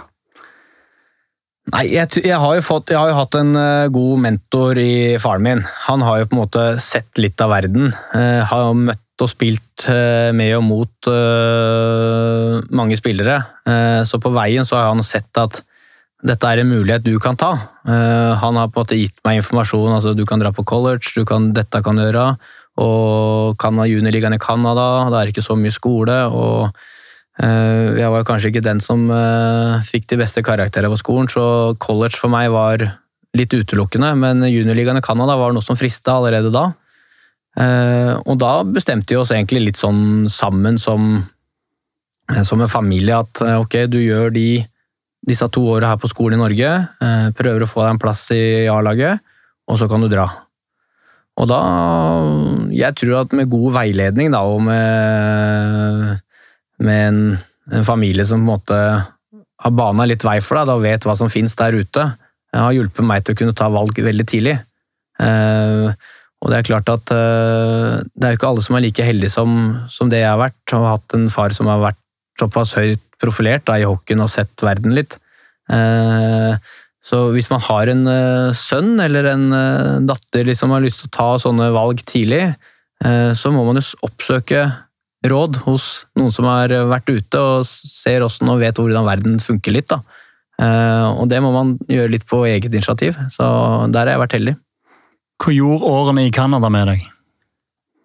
[1.70, 5.46] Nei, jeg, jeg, har fått, jeg, har jo hatt en uh, god mentor i faren
[5.46, 5.62] min.
[5.86, 7.92] Han har jo på en måte sett litt av verden.
[8.16, 11.10] Uh, har møtt og spilt uh, med og mot
[12.76, 13.42] mange spillere.
[14.08, 15.62] så på veien så har han sett at
[16.26, 17.52] dette er en mulighet du kan ta.
[17.88, 19.94] Uh, han har på en måte gitt meg informasjon.
[19.96, 22.34] altså Du kan dra på college, du kan, dette kan du gjøre.
[22.80, 26.18] Og kan ha juniorligaen i Canada, det er ikke så mye skole.
[26.28, 26.98] og uh,
[27.40, 32.20] Jeg var kanskje ikke den som uh, fikk de beste karakterene på skolen, så college
[32.20, 32.84] for meg var
[33.38, 34.12] litt utelukkende.
[34.20, 36.66] Men juniorligaen i Canada var noe som frista allerede da.
[37.60, 41.16] Eh, og da bestemte vi oss egentlig litt sånn sammen som,
[42.30, 44.62] eh, som en familie at eh, ok, du gjør de,
[45.28, 46.70] disse to åra her på skolen i Norge,
[47.02, 49.26] eh, prøver å få deg en plass i A-laget,
[49.68, 50.30] og så kan du dra.
[51.40, 51.60] Og da
[52.76, 56.20] Jeg tror at med god veiledning da, og med,
[56.84, 57.22] med en,
[57.72, 58.80] en familie som på en måte
[59.60, 62.12] har bana litt vei for deg, da vet hva som finnes der ute,
[62.50, 64.56] Det har hjulpet meg til å kunne ta valg veldig tidlig.
[65.22, 65.90] Eh,
[66.40, 69.34] og det er klart at eh, det er jo ikke alle som er like heldige
[69.36, 69.52] som,
[69.92, 72.00] som det jeg har vært, og har hatt en far som har vært
[72.40, 75.20] såpass høyt profilert da, i hockeyen og sett verden litt.
[75.70, 76.58] Eh,
[77.06, 81.04] så hvis man har en eh, sønn eller en eh, datter som liksom har lyst
[81.04, 82.44] til å ta sånne valg tidlig,
[83.06, 84.66] eh, så må man jo oppsøke
[85.28, 89.76] råd hos noen som har vært ute og ser åssen og vet hvordan verden funker
[89.76, 89.90] litt.
[89.92, 90.00] Da.
[90.60, 93.46] Eh, og det må man gjøre litt på eget initiativ, så
[93.92, 94.56] der har jeg vært heldig.
[95.40, 97.06] Hva gjorde årene i Canada med deg?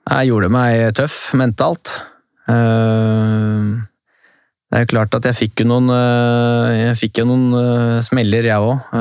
[0.04, 1.90] Jeg gjorde meg tøff mentalt.
[2.50, 3.72] Eh,
[4.74, 8.70] det er klart at jeg fikk jo noen, eh, jeg fikk jo noen smeller, jeg
[8.70, 8.94] òg.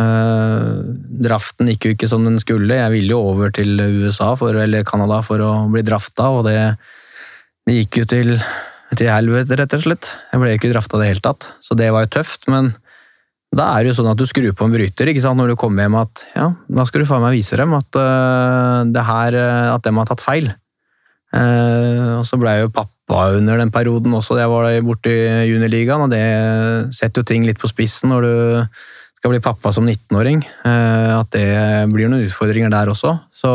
[1.23, 2.77] Draften gikk jo ikke som den skulle.
[2.77, 6.57] Jeg ville jo over til USA for, eller Canada for å bli drafta, og det
[7.67, 8.31] det gikk jo til,
[8.97, 10.09] til helvete, rett og slett.
[10.33, 12.49] Jeg ble ikke drafta i det hele tatt, så det var jo tøft.
[12.51, 12.73] Men
[13.55, 15.39] da er det jo sånn at du skrur på en bryter ikke sant?
[15.39, 18.81] når du kommer hjem at ja, da skal du faen meg vise dem at, uh,
[18.89, 20.49] det her, uh, at dem har tatt feil.
[21.33, 24.37] Uh, og så ble jeg jo pappa under den perioden også.
[24.41, 26.23] Jeg var borte i juniorligaen, og det
[26.95, 28.35] setter jo ting litt på spissen når du
[29.19, 30.41] skal bli pappa som 19-åring.
[30.67, 31.47] at det
[31.93, 33.13] blir noen utfordringer der også.
[33.31, 33.51] Så,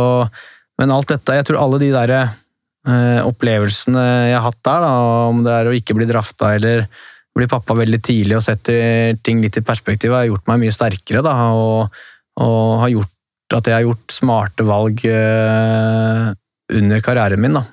[0.81, 2.47] men alt dette, jeg tror alle de derre Eh,
[2.87, 4.93] opplevelsene jeg har hatt der, da,
[5.29, 6.87] om det er å ikke bli drafta eller
[7.39, 11.23] bli pappa veldig tidlig og setter ting litt i perspektiv, har gjort meg mye sterkere.
[11.25, 11.99] Da, og,
[12.43, 16.29] og, har gjort at jeg har gjort smarte valg uh,
[16.75, 17.57] under karrieren min.
[17.57, 17.65] Da.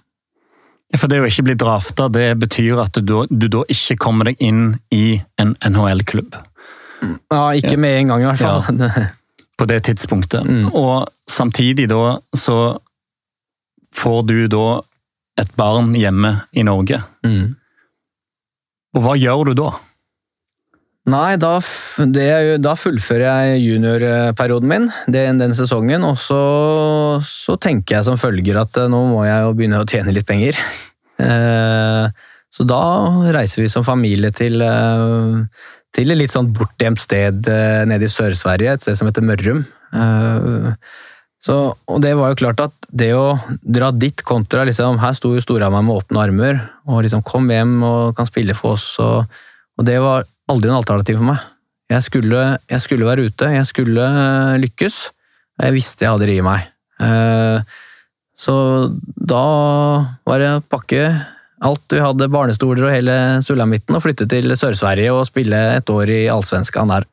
[0.96, 4.40] For det å ikke bli drafta, det betyr at du, du da ikke kommer deg
[4.44, 6.38] inn i en NHL-klubb?
[7.34, 8.80] Ja, ikke med en gang i hvert fall.
[8.80, 9.08] Ja.
[9.60, 10.44] På det tidspunktet.
[10.44, 10.68] Mm.
[10.76, 12.76] Og samtidig da så
[13.96, 14.66] får du da
[15.40, 17.02] et barn hjemme i Norge.
[17.26, 17.56] Mm.
[18.96, 19.74] Og hva gjør du da?
[21.06, 21.60] Nei, da,
[22.10, 22.30] det,
[22.66, 26.06] da fullfører jeg juniorperioden min den, den sesongen.
[26.08, 26.40] Og så,
[27.22, 30.30] så, tenker jeg som følger at eh, nå må jeg jo begynne å tjene litt
[30.30, 30.60] penger.
[31.16, 32.06] Eh,
[32.52, 32.78] så da
[33.32, 37.48] reiser vi som familie til, eh, til et litt sånn bortgjemt sted
[37.88, 39.62] nede i Sør-Sverige, et sted som heter Mørrum.
[41.46, 45.36] Så, og det var jo klart at det å dra dit kontra liksom, Her sto
[45.36, 48.88] jo Storhamar med åpne armer og liksom kom hjem og kan spille for oss.
[49.04, 49.30] Og,
[49.78, 51.44] og det var aldri en alternativ for meg.
[51.92, 54.08] Jeg skulle, jeg skulle, være ute, jeg skulle
[54.64, 54.98] lykkes.
[55.60, 56.66] Og jeg visste jeg hadde det i meg.
[57.06, 57.78] Eh,
[58.36, 58.56] så
[59.16, 59.46] da
[60.26, 61.06] var det å pakke
[61.66, 66.12] alt vi hadde, barnestoler og hele sulamitten, og flytte til Sør-Sverige og spille et år
[66.12, 67.08] i Allsvenskan der.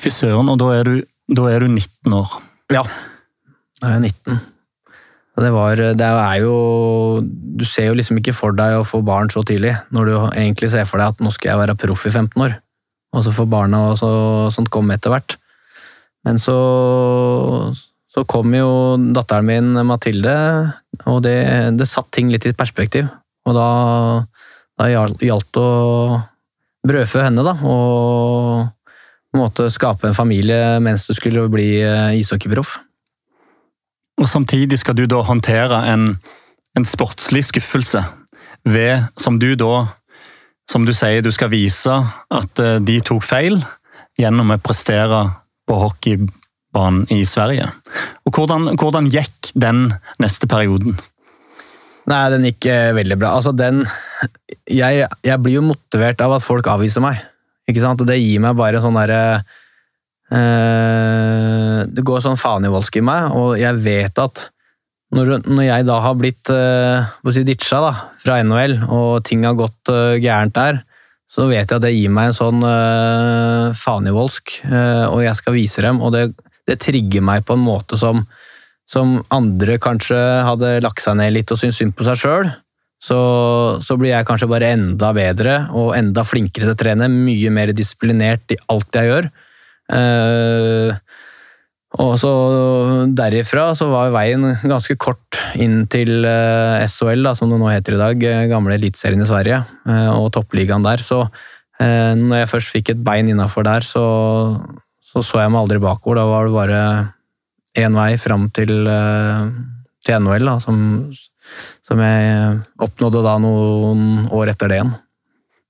[0.00, 1.04] Fy søren, og da er, du,
[1.36, 2.40] da er du 19 år.
[2.70, 2.84] Ja.
[3.80, 4.40] Da er jeg 19.
[5.40, 6.54] Det, var, det er jo
[7.24, 10.70] Du ser jo liksom ikke for deg å få barn så tidlig, når du egentlig
[10.72, 12.58] ser for deg at nå skal jeg være proff i 15 år.
[13.16, 14.10] Og så får barna og så,
[14.54, 15.36] sånt komme etter hvert.
[16.28, 16.56] Men så,
[18.12, 18.70] så kom jo
[19.16, 20.34] datteren min Mathilde,
[21.08, 21.38] og det,
[21.80, 23.08] det satt ting litt i perspektiv.
[23.48, 23.70] Og da,
[24.78, 26.20] da gjaldt det å
[26.86, 27.56] brødfø henne, da.
[27.64, 28.68] Og
[29.36, 32.78] måte skape en familie mens du skulle bli eh, ishockeyproff.
[34.20, 36.18] Og Samtidig skal du da håndtere en,
[36.76, 38.02] en sportslig skuffelse
[38.68, 39.96] ved, som du da
[40.70, 41.90] Som du sier, du skal vise
[42.30, 43.56] at eh, de tok feil
[44.20, 45.24] gjennom å prestere
[45.66, 47.72] på hockeybanen i Sverige.
[48.22, 49.88] Og hvordan, hvordan gikk den
[50.22, 50.94] neste perioden?
[52.06, 53.32] Nei, den gikk eh, veldig bra.
[53.40, 53.82] Altså, den
[54.70, 57.18] jeg, jeg blir jo motivert av at folk avviser meg.
[57.70, 58.00] Ikke sant?
[58.02, 59.22] Og det gir meg bare sånn derre
[60.34, 64.48] uh, Det går sånn fanivoldsk i meg, og jeg vet at
[65.14, 69.58] når, når jeg da har blitt uh, si ditcha da, fra NHL, og ting har
[69.58, 70.84] gått uh, gærent der,
[71.30, 75.56] så vet jeg at det gir meg en sånn uh, fanivoldsk, uh, og jeg skal
[75.56, 76.28] vise dem, og det,
[76.66, 78.22] det trigger meg på en måte som,
[78.90, 82.50] som andre kanskje hadde lagt seg ned litt og syntes synd på seg sjøl
[83.00, 83.20] så,
[83.80, 87.08] så, blir jeg kanskje bare enda bedre og enda flinkere til å trene.
[87.08, 89.30] Mye mer disiplinert i alt jeg gjør.
[89.90, 90.92] Uh,
[91.98, 92.30] og så
[93.18, 97.96] derifra så var veien ganske kort inn til eh, SHL, da, som det nå heter
[97.96, 98.26] i dag.
[98.28, 99.58] Eh, gamle Eliteserien i Sverige
[99.88, 101.02] uh, og toppligaen der.
[101.02, 101.24] Så
[101.80, 104.04] når jeg først fikk et bein innafor der, så,
[105.00, 106.20] så, så jeg meg aldri bakover.
[106.20, 106.80] Da var det bare
[107.80, 108.84] én vei fram til,
[110.04, 110.82] til NHL, da, som,
[111.90, 114.92] som jeg oppnådde da noen år etter det igjen.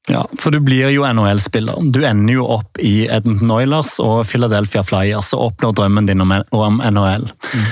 [0.08, 1.80] Ja, for du blir jo NHL-spiller.
[1.92, 6.80] Du ender jo opp i Edmonton Oilers og Philadelphia Flyers og oppnår drømmen din om
[6.80, 7.28] NHL.
[7.28, 7.66] Mm.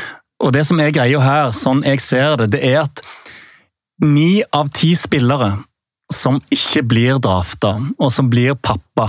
[0.45, 3.03] Og det som er greia her, sånn jeg ser det, det er at
[4.05, 5.57] ni av ti spillere
[6.15, 9.09] som ikke blir drafta, og som blir pappa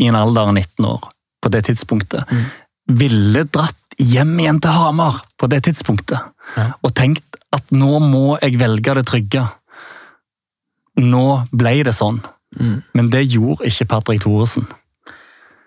[0.00, 1.06] i en alder av 19 år
[1.40, 2.42] på det tidspunktet, mm.
[2.98, 6.20] ville dratt hjem igjen til Hamar på det tidspunktet
[6.58, 6.66] ja.
[6.82, 9.44] og tenkt at nå må jeg velge det trygge.
[11.02, 12.22] Nå ble det sånn.
[12.56, 12.80] Mm.
[12.96, 14.68] Men det gjorde ikke Patrick Thoresen.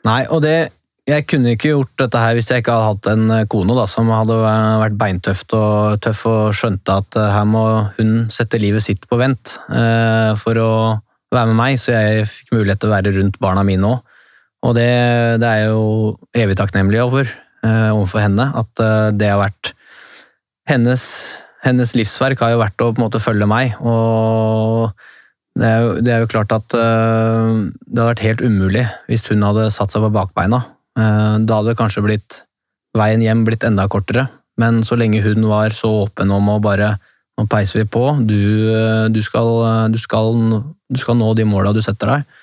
[0.08, 0.72] Nei, og det
[1.10, 3.88] jeg kunne ikke gjort dette her hvis jeg ikke hadde hatt en eh, kone da,
[3.90, 7.64] som hadde vært beintøft og tøff og skjønte at eh, her må
[7.96, 10.72] hun sette livet sitt på vent eh, for å
[11.34, 14.06] være med meg, så jeg fikk mulighet til å være rundt barna mine òg.
[14.66, 14.90] Og det,
[15.40, 18.50] det, er jo evig takknemlig over eh, overfor henne.
[18.60, 19.74] At eh, det har vært
[20.70, 21.04] hennes,
[21.66, 23.76] hennes, livsverk har jo vært å på en måte følge meg.
[23.84, 24.90] Og
[25.60, 29.26] det er jo, det er jo klart at uh, det hadde vært helt umulig hvis
[29.32, 30.66] hun hadde satt seg på bakbeina
[31.00, 32.42] Uh, da hadde kanskje blitt
[32.98, 34.26] veien hjem blitt enda kortere,
[34.60, 36.90] men så lenge hun var så åpen om å bare
[37.40, 38.40] nå peiser vi på, du,
[38.74, 39.52] uh, du, skal,
[39.94, 40.34] du, skal,
[40.68, 42.34] du skal, nå de måla du setter deg,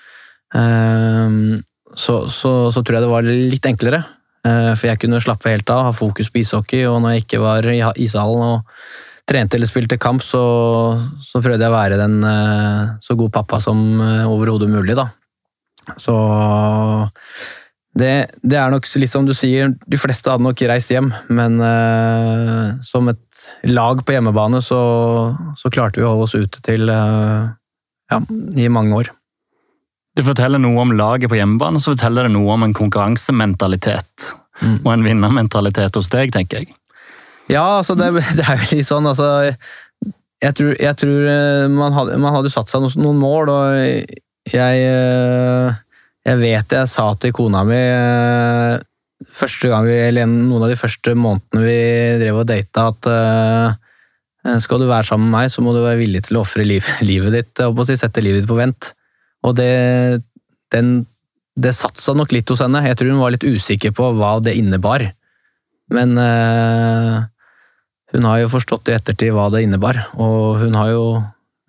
[1.99, 3.99] så, så, så, tror jeg det var litt enklere.
[4.47, 7.67] For jeg kunne slappe helt av, ha fokus på ishockey, og når jeg ikke var
[7.69, 8.79] i ishallen og
[9.27, 10.43] trente eller spilte kamp, så,
[11.19, 12.21] så prøvde jeg å være den
[13.03, 13.81] så god pappa som
[14.31, 15.09] overhodet mulig, da.
[15.99, 16.15] Så
[17.97, 21.61] det, det, er nok litt som du sier, de fleste hadde nok reist hjem, men
[21.63, 24.81] uh, som et lag på hjemmebane så,
[25.57, 27.49] så, klarte vi å holde oss ute til uh,
[28.13, 28.21] ja,
[28.61, 29.13] i mange år.
[30.17, 34.33] Det forteller noe om laget på hjemmebane, så forteller det noe om en konkurransementalitet.
[34.61, 34.77] Mm.
[34.83, 36.77] Og en vinnermentalitet hos deg, tenker jeg.
[37.53, 41.95] Ja, altså det, det er jo litt sånn, altså Jeg tror, jeg tror eh, man,
[41.97, 45.75] hadde, man hadde satt seg noen, noen mål, og jeg uh,
[46.27, 48.77] jeg vet jeg sa til kona mi eh,
[49.31, 51.77] første gang vi, eller noen av de første månedene vi
[52.23, 56.25] drev og data, at skal du være sammen med meg, så må du være villig
[56.27, 57.63] til å ofre liv, livet ditt.
[57.63, 58.91] og Sette livet ditt på vent.
[59.47, 60.23] Og det,
[60.75, 60.91] den,
[61.59, 62.85] det satsa nok litt hos henne.
[62.87, 65.09] Jeg tror hun var litt usikker på hva det innebar.
[65.95, 67.23] Men uh,
[68.15, 71.07] hun har jo forstått i ettertid hva det innebar, og hun har jo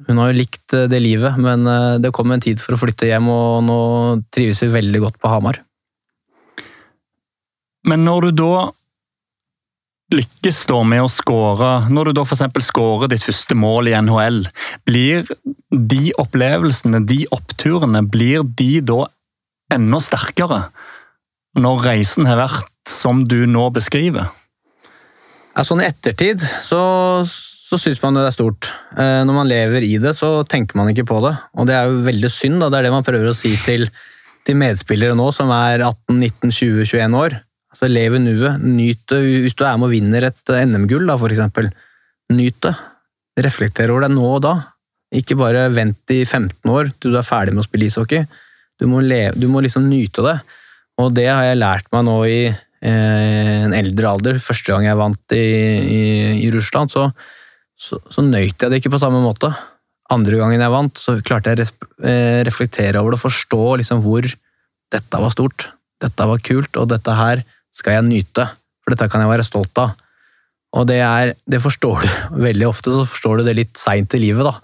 [0.06, 2.82] hun har jo likt eh, det livet, men eh, det kom en tid for å
[2.82, 3.80] flytte hjem, og nå
[4.34, 5.64] trives vi veldig godt på Hamar.
[7.88, 8.68] Men når du da
[10.14, 12.46] lykkes da med å skåre, når du da f.eks.
[12.70, 14.44] skårer ditt første mål i NHL,
[14.88, 15.28] blir
[15.72, 19.02] de opplevelsene, de oppturene, blir de da
[19.74, 20.68] enda sterkere?
[21.58, 24.30] Når reisen har vært som du nå beskriver?
[25.66, 26.82] Sånn i ettertid så
[27.68, 28.70] så syns man jo det er stort.
[28.96, 31.34] Eh, når man lever i det, så tenker man ikke på det.
[31.60, 32.70] Og det er jo veldig synd, da.
[32.72, 33.90] Det er det man prøver å si til,
[34.48, 37.36] til medspillere nå som er 18, 19, 20, 21 år.
[37.74, 38.64] Altså, Lev i nuet.
[38.64, 39.20] Nyt det.
[39.44, 41.68] Hvis du er med og vinner et NM-gull, da, for eksempel.
[42.32, 42.74] Nyt det.
[43.44, 44.56] Reflekter over det nå og da.
[45.18, 48.24] Ikke bare vent i 15 år til du er ferdig med å spille ishockey.
[48.80, 50.38] Du må, leve, du må liksom nyte det.
[51.04, 54.38] Og det har jeg lært meg nå i eh, en eldre alder.
[54.44, 55.48] Første gang jeg vant i,
[55.82, 56.04] i,
[56.46, 57.10] i Russland, så
[57.78, 59.52] så, så nøyt jeg det ikke på samme måte.
[60.14, 64.02] Andre gangen jeg vant, så klarte jeg å eh, reflektere over det og forstå liksom
[64.06, 64.26] hvor
[64.94, 65.68] dette var stort,
[66.02, 67.44] dette var kult, og dette her
[67.76, 68.48] skal jeg nyte.
[68.82, 69.94] For dette kan jeg være stolt av.
[70.78, 74.24] Og det, er, det forstår du veldig ofte, så forstår du det litt seint i
[74.26, 74.58] livet, da.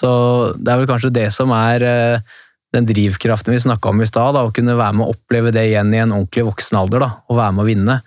[0.00, 0.08] Så
[0.56, 2.38] det er vel kanskje det som er eh,
[2.74, 4.36] den drivkraften vi snakka om i stad.
[4.38, 7.38] Å kunne være med å oppleve det igjen i en ordentlig voksen alder, da, og
[7.38, 8.00] være med å vinne.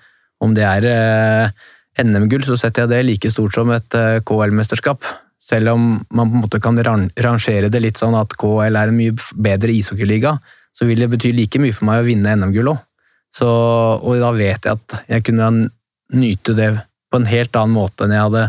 [0.44, 1.64] Om det er eh,
[2.04, 5.08] NM-gull, så setter jeg det like stort som et eh, KL-mesterskap.
[5.48, 8.98] Selv om man på en måte kan rangere det litt sånn at KL er en
[8.98, 10.36] mye bedre ishockeyliga,
[10.76, 12.84] så vil det bety like mye for meg å vinne NM-gull òg.
[13.48, 15.50] Og da vet jeg at jeg kunne
[16.18, 16.72] nyte det
[17.12, 18.44] på en helt annen måte enn jeg hadde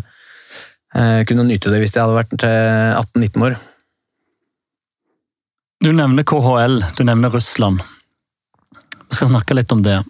[0.95, 3.59] eh, kunne nyte det hvis jeg hadde vært 18-19 eh, år.
[5.79, 7.83] Du nevner KHL, du nevner Russland.
[9.09, 10.01] Vi skal snakke litt om det.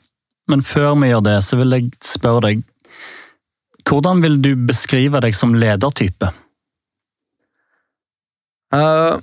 [0.48, 2.66] Men før vi gjør det, så vil jeg spørre deg
[3.88, 6.28] hvordan vil du beskrive deg som ledertype?
[8.74, 9.16] Uh,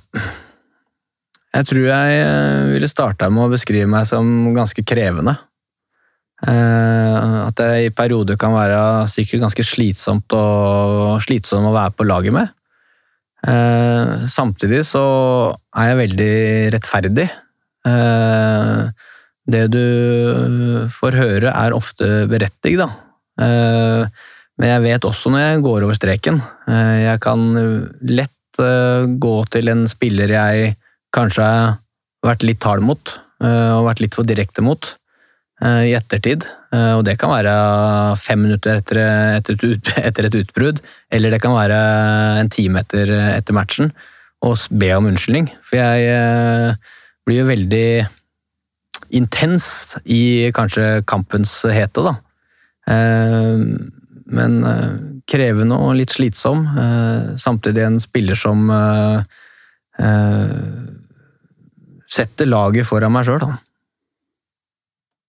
[1.54, 4.26] jeg tror jeg eh, ville starta med å beskrive meg som
[4.56, 5.36] ganske krevende.
[6.42, 12.08] Uh, at det i perioder kan være sikkert ganske slitsomt, og, slitsomt å være på
[12.10, 12.50] laget med.
[13.46, 15.02] Uh, samtidig så
[15.76, 16.32] er jeg veldig
[16.74, 17.28] rettferdig.
[19.46, 22.88] det du får høre, er ofte berettig, da.
[24.56, 26.40] Men jeg vet også når jeg går over streken.
[26.66, 27.42] Eh, Jeg kan
[28.08, 30.76] lett eh, gå til en spiller jeg
[31.16, 31.76] kanskje har
[32.24, 33.12] vært litt hard mot,
[33.44, 34.88] eh, og vært litt for direkte mot
[35.62, 36.48] eh, i ettertid.
[36.76, 37.54] Eh, Og det kan være
[38.20, 39.00] fem minutter etter,
[39.38, 41.80] etter, et, etter et utbrudd, eller det kan være
[42.42, 43.92] en time etter, etter matchen,
[44.44, 45.48] og be om unnskyldning.
[45.64, 46.94] For jeg eh,
[47.26, 47.88] blir jo veldig
[49.16, 49.66] intens
[50.04, 52.16] i kanskje kampens hete, da.
[52.90, 53.62] Eh,
[54.26, 54.56] Men
[55.30, 56.64] krevende og litt slitsom.
[57.38, 58.64] Samtidig en spiller som
[62.10, 63.52] setter laget foran meg sjøl, da.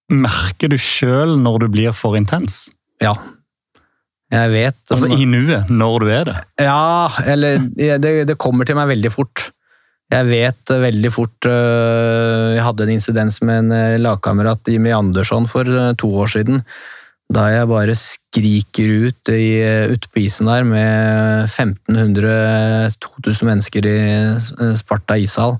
[0.07, 2.67] Merker du sjøl når du blir for intens?
[3.03, 3.13] Ja.
[4.31, 6.35] Jeg vet Altså i nuet, når du er det?
[6.59, 9.49] Ja, eller det, det kommer til meg veldig fort.
[10.07, 15.47] Jeg vet veldig fort øh, Jeg hadde en insidens med en øh, lagkamerat, Jimmy Andersson,
[15.51, 16.63] for øh, to år siden.
[17.27, 25.57] Da jeg bare skriker ut ute på isen der med 1500-2000 mennesker i Sparta ishall.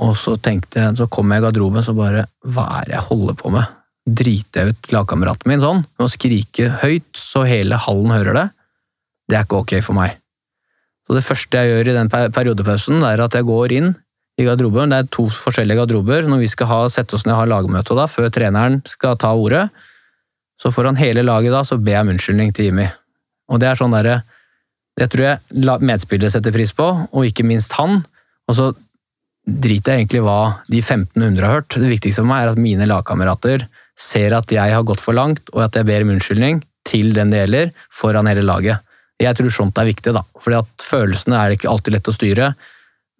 [0.00, 3.08] Og så tenkte jeg, så kom jeg i garderoben så bare Hva er det jeg
[3.10, 3.76] holder på med?
[4.20, 5.84] Driter jeg ut lagkameraten min sånn?
[5.98, 8.46] Med å skrike høyt så hele hallen hører det?
[9.30, 10.16] Det er ikke ok for meg.
[11.06, 13.92] Så det første jeg gjør i den periodepausen, det er at jeg går inn
[14.40, 14.92] i garderoben.
[14.92, 16.26] Det er to forskjellige garderober.
[16.30, 19.32] Når vi skal ha, sette oss ned og ha lagmøte da, før treneren skal ta
[19.36, 19.68] ordet,
[20.60, 22.86] så foran hele laget da, så ber jeg om unnskyldning til Jimmy.
[23.50, 24.20] Og det er sånn derre
[24.98, 28.02] Det tror jeg medspillere setter pris på, og ikke minst han.
[28.50, 28.66] Og så
[29.46, 31.76] driter jeg egentlig hva de 1500 har hørt.
[31.76, 33.66] Det viktigste for meg er at mine lagkamerater
[34.00, 37.32] ser at jeg har gått for langt, og at jeg ber om unnskyldning til den
[37.32, 38.84] det gjelder, foran hele laget.
[39.20, 40.22] Jeg tror sånt er viktig, da.
[40.40, 42.52] Fordi at følelsene er ikke alltid lett å styre.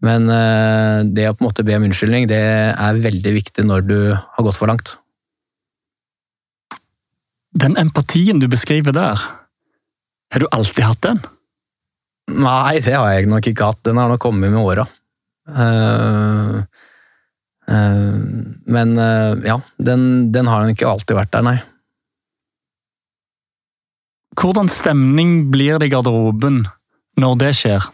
[0.07, 3.85] Men eh, det å på en måte be om unnskyldning, det er veldig viktig når
[3.85, 4.95] du har gått for langt.
[7.51, 9.21] Den empatien du beskriver der,
[10.31, 11.21] har du alltid hatt den?
[12.31, 13.83] Nei, det har jeg nok ikke hatt.
[13.85, 14.87] Den har nok kommet med åra.
[15.51, 16.57] Eh,
[17.71, 18.21] eh,
[18.77, 21.57] men eh, ja, den, den har nok ikke alltid vært der, nei.
[24.41, 26.63] Hvordan stemning blir det i garderoben
[27.21, 27.89] når det skjer?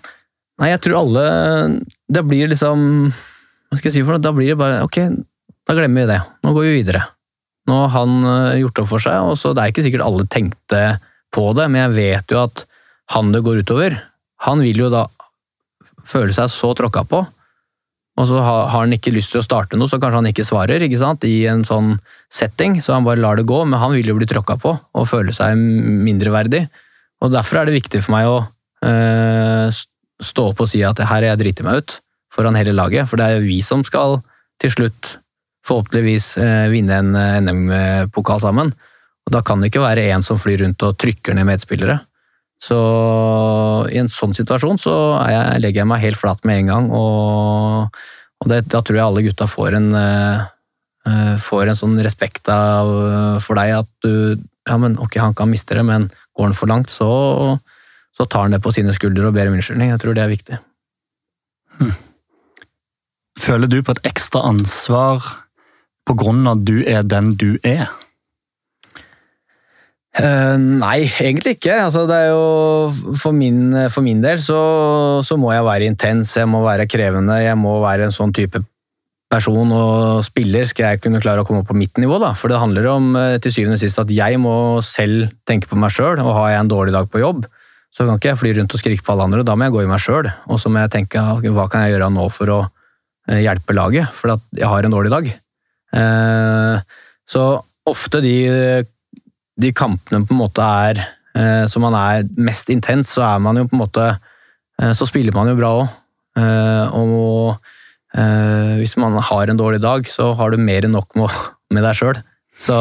[0.60, 1.22] Nei, jeg tror alle
[2.08, 2.78] Det blir liksom
[3.10, 4.22] Hva skal jeg si for noe?
[4.24, 5.00] Da blir det bare Ok,
[5.68, 6.20] da glemmer vi det.
[6.44, 7.02] Nå går vi videre.
[7.66, 8.28] Nå har han
[8.60, 10.82] gjort opp for seg, og så det er ikke sikkert alle tenkte
[11.34, 12.62] på det, men jeg vet jo at
[13.16, 13.98] han det går utover,
[14.46, 15.06] han vil jo da
[16.06, 17.22] føle seg så tråkka på,
[18.16, 20.82] og så har han ikke lyst til å starte noe, så kanskje han ikke svarer
[20.86, 21.24] ikke sant?
[21.28, 21.98] i en sånn
[22.32, 25.08] setting, så han bare lar det gå, men han vil jo bli tråkka på og
[25.10, 26.64] føle seg mindreverdig.
[27.24, 28.38] Og derfor er det viktig for meg å
[28.88, 29.68] øh,
[30.24, 31.98] stå opp og si at her er jeg driter meg ut
[32.32, 34.20] foran hele laget, for det er jo vi som skal
[34.62, 35.16] til slutt
[35.66, 38.72] forhåpentligvis øh, vinne en eh, NM-pokal sammen.
[39.26, 41.98] Og da kan det ikke være en som flyr rundt og trykker ned medspillere.
[42.62, 42.76] Så
[43.92, 44.94] i en sånn situasjon så
[45.28, 47.98] jeg, legger jeg meg helt flat med en gang, og,
[48.40, 50.44] og det, da tror jeg alle gutta får en eh,
[51.38, 52.90] får en sånn respekt av,
[53.44, 56.66] for deg at du Ja, men ok, han kan miste det, men går han for
[56.66, 57.06] langt, så,
[58.16, 59.92] så tar han det på sine skuldre og ber om unnskyldning.
[59.92, 60.58] Jeg tror det er viktig.
[63.38, 65.22] Føler du på et ekstra ansvar
[66.06, 67.86] på grunn av at du er den du er?
[70.16, 71.74] Eh, nei, egentlig ikke.
[71.86, 74.60] Altså, jo, for, min, for min del så,
[75.26, 78.62] så må jeg være intens, jeg må være krevende, jeg må være en sånn type
[79.26, 82.20] person og spiller skal jeg kunne klare å komme opp på mitt nivå.
[82.22, 82.30] Da.
[82.38, 84.56] For det handler om eh, til syvende og sist at jeg må
[84.86, 87.44] selv tenke på meg sjøl, og har jeg en dårlig dag på jobb,
[87.92, 89.82] så kan ikke jeg fly rundt og skrike på alle andre, da må jeg gå
[89.84, 90.30] i meg sjøl.
[90.52, 92.60] Og så må jeg tenke ok, hva kan jeg gjøre nå for å
[93.28, 95.30] eh, hjelpe laget, for jeg har en dårlig dag.
[95.96, 96.82] Uh,
[97.30, 97.42] Så
[97.86, 98.34] ofte de
[99.60, 101.00] de kampene på en måte er
[101.36, 105.08] eh, som man er mest intens, så er man jo på en måte eh, Så
[105.08, 105.88] spiller man jo bra òg.
[106.40, 107.56] Eh, og
[108.16, 112.20] hvis man har en dårlig dag, så har du mer enn nok med, deg sjøl.
[112.56, 112.76] Så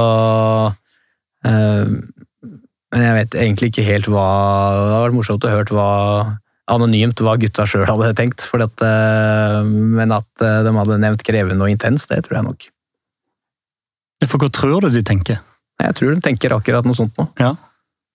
[1.44, 5.90] Men jeg vet egentlig ikke helt hva Det hadde vært morsomt å høre hva
[6.72, 8.48] anonymt hva gutta sjøl hadde tenkt.
[8.56, 8.86] At,
[9.68, 12.70] men at de hadde nevnt krevende og intens, det tror jeg nok.
[14.30, 15.44] For hva tror du de tenker?
[15.82, 17.28] Jeg tror de tenker akkurat noe sånt nå.
[17.42, 17.54] Ja.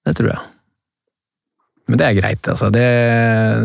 [0.07, 0.41] Det tror jeg.
[1.91, 2.71] Men det er greit, altså.
[2.73, 2.85] Det,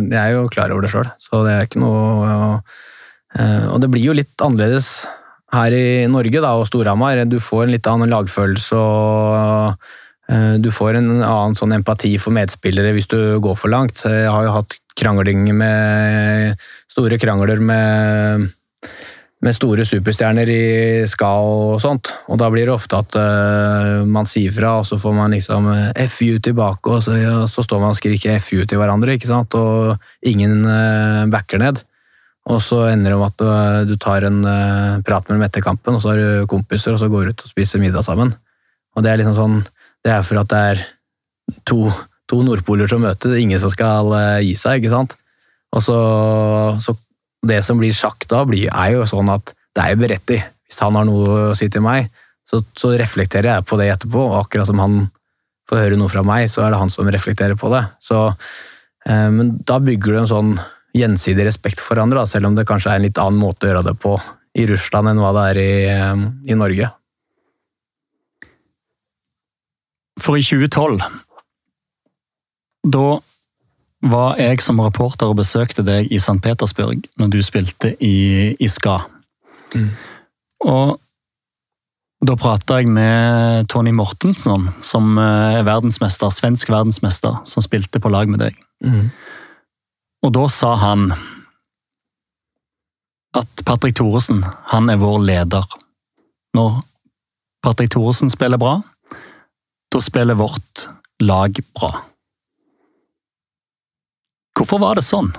[0.09, 2.31] jeg er jo klar over det sjøl, så det er ikke noe
[3.37, 5.05] eh, Og det blir jo litt annerledes
[5.55, 7.21] her i Norge da, og Storhamar.
[7.29, 9.85] Du får en litt annen lagfølelse og
[10.33, 14.03] eh, du får en annen sånn empati for medspillere hvis du går for langt.
[14.03, 18.49] Jeg har jo hatt krangling med Store krangler med
[19.45, 22.11] med store superstjerner i ska og sånt.
[22.31, 25.67] Og da blir det ofte at uh, man sier fra, og så får man liksom
[26.09, 29.53] FU tilbake, og så, ja, så, står man og skriker FU til hverandre, ikke sant?
[29.57, 31.83] og ingen uh, backer ned.
[32.49, 35.65] Og så ender det om at du, du tar en uh, prat med dem etter
[35.65, 38.33] kampen, og så har du kompiser, og så går du ut og spiser middag sammen.
[38.95, 39.55] Og det er liksom sånn
[40.05, 40.81] Det er for at det er
[41.67, 41.89] to,
[42.29, 44.13] to nordpoler som møter, ingen som skal
[44.45, 45.17] gi seg, ikke sant?
[45.75, 45.97] Og så,
[46.79, 46.93] så
[47.45, 50.39] Det som blir sagt da, blir, er jo sånn at det er jo berettig.
[50.65, 52.09] Hvis han har noe å si til meg,
[52.49, 55.03] så, så reflekterer jeg på det etterpå, og akkurat som han
[55.69, 57.83] får høre noe fra meg, så er det han som reflekterer på det.
[58.03, 58.21] Så,
[59.09, 60.51] eh, men da bygger du en sånn
[60.95, 63.71] gjensidig respekt for hverandre, da, selv om det kanskje er en litt annen måte å
[63.71, 64.15] gjøre det på
[64.55, 66.91] i Russland enn hva det er i, eh, i Norge.
[70.23, 71.01] For i 2012
[72.85, 73.19] Da
[74.06, 76.38] var jeg som reporter og besøkte deg i St.
[76.43, 78.99] Petersburg når du spilte i, i SKA.
[79.76, 79.89] Mm.
[80.66, 80.95] Og
[82.26, 88.30] da prata jeg med Tony Mortensson, som er verdensmester, svensk verdensmester, som spilte på lag
[88.32, 88.58] med deg.
[88.86, 89.10] Mm.
[90.26, 91.12] Og da sa han
[93.36, 95.68] at Patrick Thoresen, han er vår leder.
[96.56, 96.80] Når
[97.66, 98.80] Patrick Thoresen spiller bra,
[99.91, 100.88] da spiller vårt
[101.22, 101.91] lag bra.
[104.56, 105.34] Hvorfor var det sånn?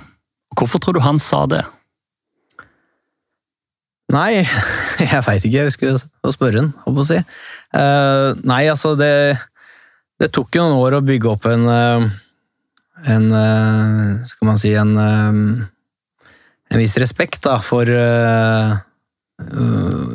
[0.57, 1.63] Hvorfor tror du han sa det?
[4.13, 4.45] Nei,
[5.03, 5.65] jeg veit ikke.
[5.67, 7.19] Jeg skulle spørre han, holdt på å si.
[7.77, 9.11] Uh, nei, altså det,
[10.23, 12.07] det tok jo noen år å bygge opp en uh,
[13.05, 15.67] en eh, Skal man si en, eh,
[16.73, 18.77] en viss respekt da, for eh,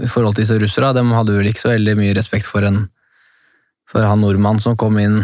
[0.02, 0.93] I forhold til disse russere.
[0.97, 2.88] De hadde vel ikke så veldig mye respekt for, en,
[3.89, 5.22] for han nordmannen som kom inn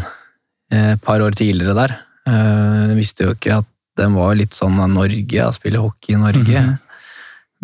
[0.70, 1.94] et par år tidligere der.
[2.28, 6.22] De visste jo ikke at den var litt sånn av Norge, å spille hockey i
[6.22, 6.60] Norge.
[6.62, 6.78] Mm -hmm.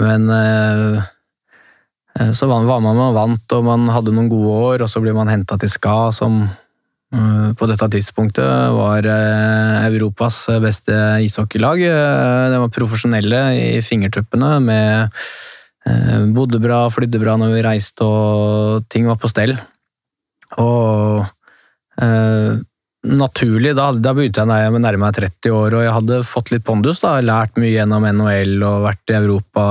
[0.01, 1.03] Men
[2.33, 5.27] så var man og vant, og man hadde noen gode år, og så blir man
[5.27, 6.49] henta til SKA, som
[7.15, 9.05] uh, på dette tidspunktet var
[9.89, 10.93] Europas beste
[11.25, 11.79] ishockeylag.
[12.53, 13.41] De var profesjonelle
[13.77, 14.59] i fingertuppene.
[14.59, 15.09] med
[16.33, 19.57] Bodde bra, flydde bra når vi reiste, og ting var på stell.
[20.57, 21.25] Og
[23.03, 26.63] naturlig, da, da begynte jeg jeg nærma meg 30 år, og jeg hadde fått litt
[26.67, 27.01] pondus.
[27.03, 29.65] da, Lært mye gjennom NHL og vært i Europa,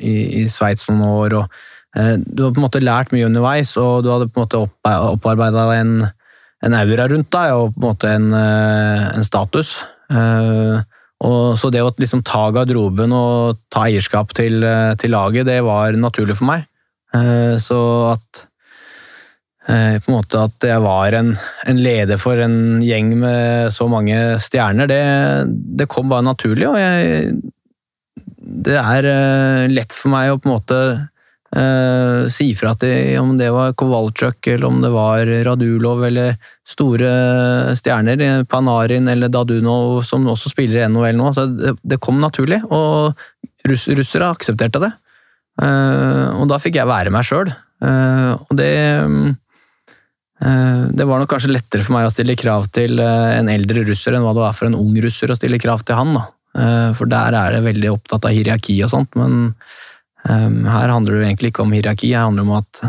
[0.00, 1.38] i, i Sveits noen år.
[1.42, 1.56] og
[1.96, 4.62] eh, Du har på en måte lært mye underveis, og du hadde på en måte
[4.66, 5.96] opp, opparbeida en
[6.64, 9.76] en aura rundt deg og på en måte en, eh, en status.
[10.10, 10.80] Eh,
[11.24, 15.62] og så det å liksom ta garderoben og ta eierskap til, eh, til, laget, det
[15.64, 16.66] var naturlig for meg.
[17.14, 17.78] Så
[18.10, 18.46] at
[19.64, 21.30] på en måte at jeg var en,
[21.64, 24.98] en, leder for en gjeng med så mange stjerner, det,
[25.80, 26.66] det kom bare naturlig.
[26.68, 27.32] Og jeg,
[28.68, 29.08] det er
[29.72, 30.80] lett for meg å på en måte
[31.54, 36.34] Uh, si fra til om det var Kowalczyk eller om det var Radulov eller
[36.66, 37.10] store
[37.78, 41.30] stjerner, Panarin eller Dadunov som også spiller i NHL nå.
[41.36, 43.14] Så det, det kom naturlig, og
[43.70, 44.90] russ, russere aksepterte det.
[45.62, 47.54] Uh, og da fikk jeg være meg sjøl.
[47.84, 48.74] Eh, og det
[50.40, 54.24] det var nok kanskje lettere for meg å stille krav til en eldre russer enn
[54.26, 56.10] hva det var for en ung russer å stille krav til han.
[56.16, 56.24] Da.
[56.98, 59.54] For der er det veldig opptatt av hierarki og sånt, men
[60.30, 62.80] Ehm, her handler det egentlig ikke om hierarki, her handler det om at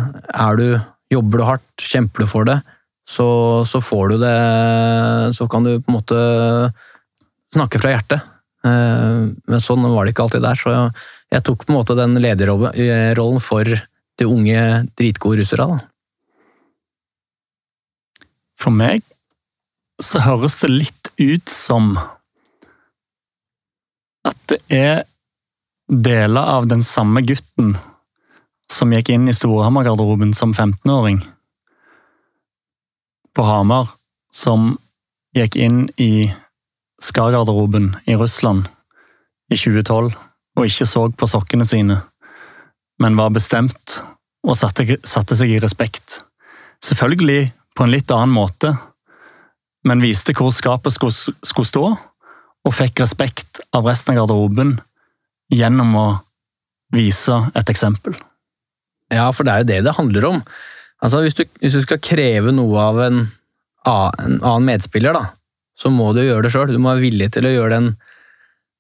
[0.46, 0.68] er du,
[1.12, 2.60] jobber du hardt, kjemper du for det,
[3.06, 3.28] så,
[3.70, 4.38] så, får du det
[5.38, 6.22] Så kan du på en måte
[7.54, 8.32] snakke fra hjertet.
[8.66, 13.44] Men sånn var det ikke alltid der, så jeg, tok på en måte den lederrollen
[13.46, 14.64] for de unge,
[14.98, 15.68] dritgode russere.
[15.70, 15.86] Da.
[18.66, 19.04] For meg
[20.02, 21.92] så høres det litt ut som
[24.26, 25.04] at det er
[25.86, 27.76] deler av den samme gutten
[28.74, 31.20] som gikk inn i Storhamar-garderoben som 15-åring
[33.38, 33.92] på Hamar,
[34.34, 34.80] som
[35.38, 36.32] gikk inn i
[37.06, 38.66] Skar-garderoben i Russland
[39.54, 42.00] i 2012 og ikke så på sokkene sine,
[42.98, 44.00] men var bestemt
[44.42, 46.24] og satte, satte seg i respekt.
[46.82, 48.74] Selvfølgelig på en litt annen måte,
[49.86, 51.86] men viste hvor skapet skulle, skulle stå,
[52.66, 54.78] og fikk respekt av resten av garderoben
[55.54, 56.08] gjennom å
[56.96, 58.16] vise et eksempel.
[59.14, 60.42] Ja, for det er jo det det handler om.
[61.04, 63.22] Altså, hvis, du, hvis du skal kreve noe av en,
[63.86, 65.28] en, annen medspiller, da,
[65.78, 66.74] så må du gjøre det sjøl.
[66.74, 67.90] Du må være villig til å gjøre den,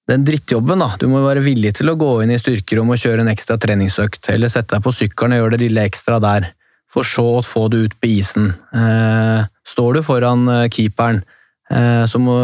[0.09, 0.81] den drittjobben.
[0.81, 0.89] da.
[1.01, 4.31] Du må være villig til å gå inn i styrkerom og kjøre en ekstra treningsøkt,
[4.33, 6.49] eller sette deg på sykkelen og gjøre det lille ekstra der,
[6.95, 8.53] for så å få det ut på isen.
[8.71, 11.23] Eh, står du foran eh, keeperen,
[11.69, 12.35] eh, så må,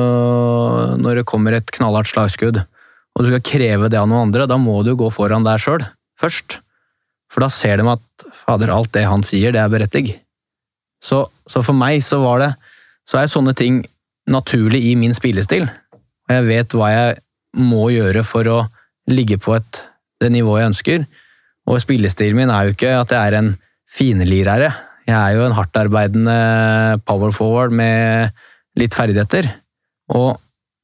[0.99, 4.60] når det kommer et knallhardt slagskudd, og du skal kreve det av noen andre, da
[4.60, 5.86] må du gå foran der sjøl.
[6.20, 6.60] først.
[7.32, 10.20] For da ser de at fader, alt det han sier, det er berettig.
[11.02, 12.52] Så, så for meg så var det
[13.10, 13.80] Så er sånne ting
[14.30, 15.66] naturlig i min spillestil.
[15.66, 17.16] Og jeg vet hva jeg
[17.58, 18.60] må gjøre for å
[19.10, 19.82] ligge på et,
[20.22, 21.08] det nivået jeg ønsker.
[21.68, 23.49] Og spillestilen min er jo ikke at jeg er en
[23.92, 24.72] finlirere.
[25.08, 26.38] Jeg er jo en hardtarbeidende
[27.08, 28.32] power forward med
[28.80, 29.50] litt ferdigheter.
[30.16, 30.39] Og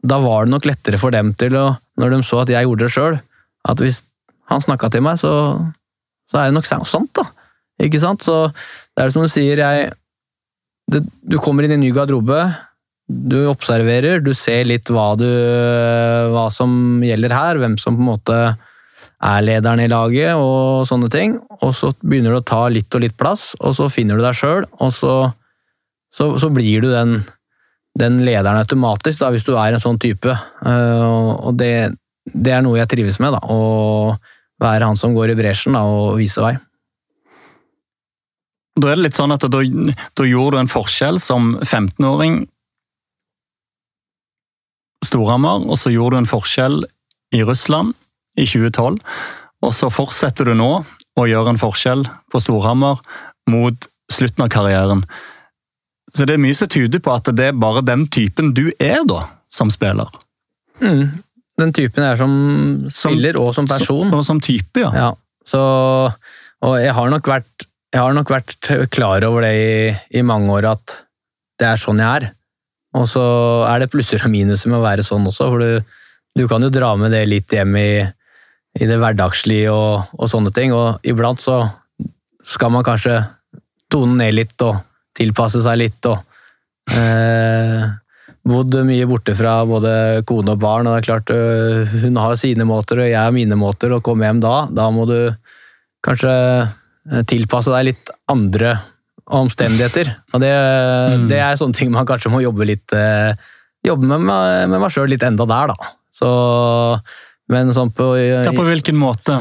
[0.07, 2.85] da var det nok lettere for dem til å, når de så at jeg gjorde
[2.85, 3.17] det sjøl,
[3.67, 4.01] at hvis
[4.51, 5.31] han snakka til meg, så,
[6.31, 7.27] så, er det nok sant, da.
[7.83, 8.23] Ikke sant?
[8.25, 9.91] Så det er som du sier, jeg
[10.87, 12.39] det, Du kommer inn i en ny garderobe,
[13.07, 15.27] du observerer, du ser litt hva, du,
[16.33, 18.39] hva som gjelder her, hvem som på en måte
[19.23, 21.37] er lederen i laget og sånne ting.
[21.61, 24.37] Og så begynner du å ta litt og litt plass, og så finner du deg
[24.37, 25.15] sjøl, og så,
[26.13, 27.17] så, så, blir du den,
[27.97, 30.37] den, lederen automatisk, da, hvis du er en sånn type.
[30.61, 31.97] Uh, og det,
[32.33, 33.41] det, er noe jeg trives med, da.
[33.41, 34.15] Å
[34.61, 36.55] være han som går i bresjen da, og vise vei.
[38.77, 42.43] Da er det litt sånn at da, da gjorde du en forskjell som 15-åring
[45.05, 46.83] Storhamar, og så gjorde du en forskjell
[47.37, 47.93] i Russland
[48.37, 48.99] i 2012.
[49.65, 50.71] Og så fortsetter du nå
[51.17, 53.01] å gjøre en forskjell på Storhamar
[53.49, 55.03] mot slutten av karrieren.
[56.15, 59.01] Så det er mye som tyder på at det er bare den typen du er,
[59.09, 60.11] da, som spiller.
[60.81, 61.23] Mm.
[61.57, 62.33] Den typen jeg er som
[62.93, 64.05] spiller som, og som person.
[64.05, 64.91] Som, og som type, ja.
[64.93, 65.09] ja.
[65.47, 65.59] Så,
[66.61, 70.69] og jeg har, nok vært, har nok vært klar over det i, i mange år,
[70.75, 70.99] at
[71.57, 72.29] det er sånn jeg er.
[72.97, 73.23] Og så
[73.67, 75.97] er det plusser og minuser med å være sånn også, for du,
[76.37, 77.89] du kan jo dra med det litt hjem i,
[78.77, 80.73] i det hverdagslige og, og, sånne ting.
[80.75, 81.61] Og iblant så
[82.47, 83.19] skal man kanskje
[83.91, 84.79] tone ned litt og
[85.17, 86.19] tilpasse seg litt og
[86.93, 87.87] eh,
[88.47, 92.37] Bodd mye borte fra både kone og barn, og det er klart øh, hun har
[92.39, 94.53] sine måter og jeg har mine måter å komme hjem da.
[94.71, 95.17] Da må du
[96.05, 96.31] kanskje
[96.63, 98.77] eh, tilpasse deg litt andre
[99.27, 100.13] omstendigheter.
[100.31, 101.27] Og det, mm.
[101.27, 103.35] det, er sånne ting man kanskje må jobbe litt eh,
[103.85, 104.25] Jobbe med,
[104.67, 105.91] med meg sjøl litt enda der, da.
[106.11, 106.29] Så,
[107.51, 109.39] men sånn på Ja, På hvilken måte?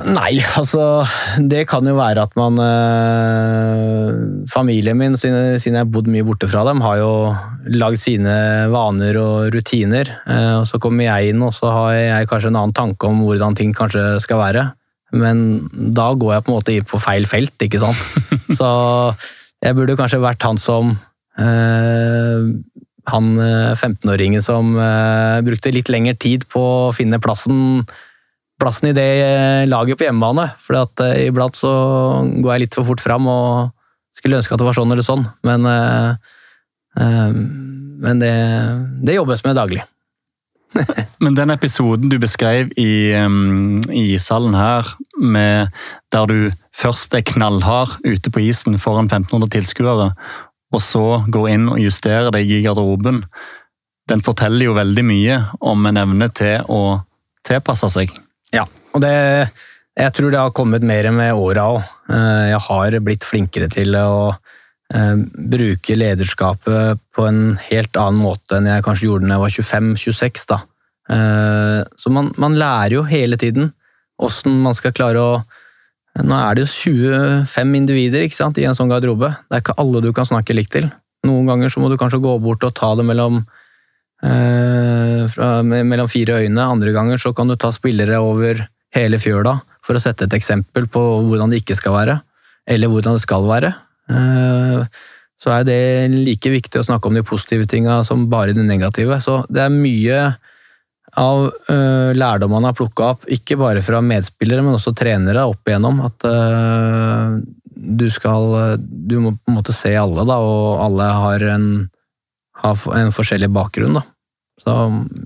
[0.00, 1.04] Nei, altså
[1.36, 4.12] Det kan jo være at man eh,
[4.52, 7.10] Familien min, siden, jeg har bodd mye borte fra dem, har jo
[7.76, 8.32] lagd sine
[8.72, 10.08] vaner og rutiner.
[10.26, 13.20] Eh, og Så kommer jeg inn, og så har jeg kanskje en annen tanke om
[13.22, 14.64] hvordan ting kanskje skal være.
[15.12, 18.02] Men da går jeg på en måte inn på feil felt, ikke sant.
[18.58, 18.68] Så
[19.62, 20.96] jeg burde kanskje vært han som
[21.38, 22.48] øh,
[23.10, 23.34] Han
[23.74, 27.82] 15-åringen øh, som øh, brukte litt lengre tid på å finne plassen,
[28.62, 30.48] plassen i det øh, laget på hjemmebane.
[30.62, 31.72] For at iblant så
[32.38, 33.72] går jeg litt for fort fram og
[34.16, 35.24] skulle ønske at det var sånn eller sånn.
[35.48, 35.64] Men,
[38.04, 38.34] men det,
[39.02, 39.80] det jobbes med daglig.
[41.22, 45.72] Men den episoden du beskrev i, um, i salen her, med,
[46.12, 46.38] der du
[46.76, 50.12] først er knallhard ute på isen foran 1500 tilskuere,
[50.72, 53.22] og så går inn og justerer deg i garderoben,
[54.10, 55.38] den forteller jo veldig mye
[55.72, 56.82] om en evne til å
[57.46, 58.10] tilpasse seg.
[58.54, 59.12] Ja, og det,
[59.98, 61.86] jeg tror det har kommet mer med åra òg.
[62.12, 65.16] Eh, jeg har blitt flinkere til å eh,
[65.54, 70.46] bruke lederskapet på en helt annen måte enn jeg kanskje gjorde da jeg var 25-26.
[70.50, 70.60] da.
[71.12, 73.72] Eh, så man, man, lærer jo hele tiden
[74.22, 75.32] åssen man skal klare å
[76.20, 76.70] Nå er det jo
[77.48, 79.30] 25 individer ikke sant, i en sånn garderobe.
[79.48, 80.90] Det er ikke alle du kan snakke likt til.
[81.24, 83.40] Noen ganger så må du kanskje gå bort og ta det mellom,
[84.26, 86.66] eh, fra, mellom fire øyne.
[86.66, 90.86] Andre ganger så kan du ta spillere over hele fjøla for å sette et eksempel
[90.90, 92.20] på hvordan det ikke skal være,
[92.68, 93.72] eller hvordan det skal være.
[94.12, 94.84] Eh,
[95.42, 99.16] så er det like viktig å snakke om de positive tinga som bare de negative.
[99.24, 100.36] Så det er mye
[101.20, 105.68] av uh, lærdom han har plukka opp, ikke bare fra medspillere, men også trenere opp
[105.68, 106.00] igjennom.
[106.06, 107.36] At uh,
[107.72, 111.68] du skal Du må på en måte se alle, da, og alle har en,
[112.62, 114.06] har en forskjellig bakgrunn, da.
[114.62, 114.74] Så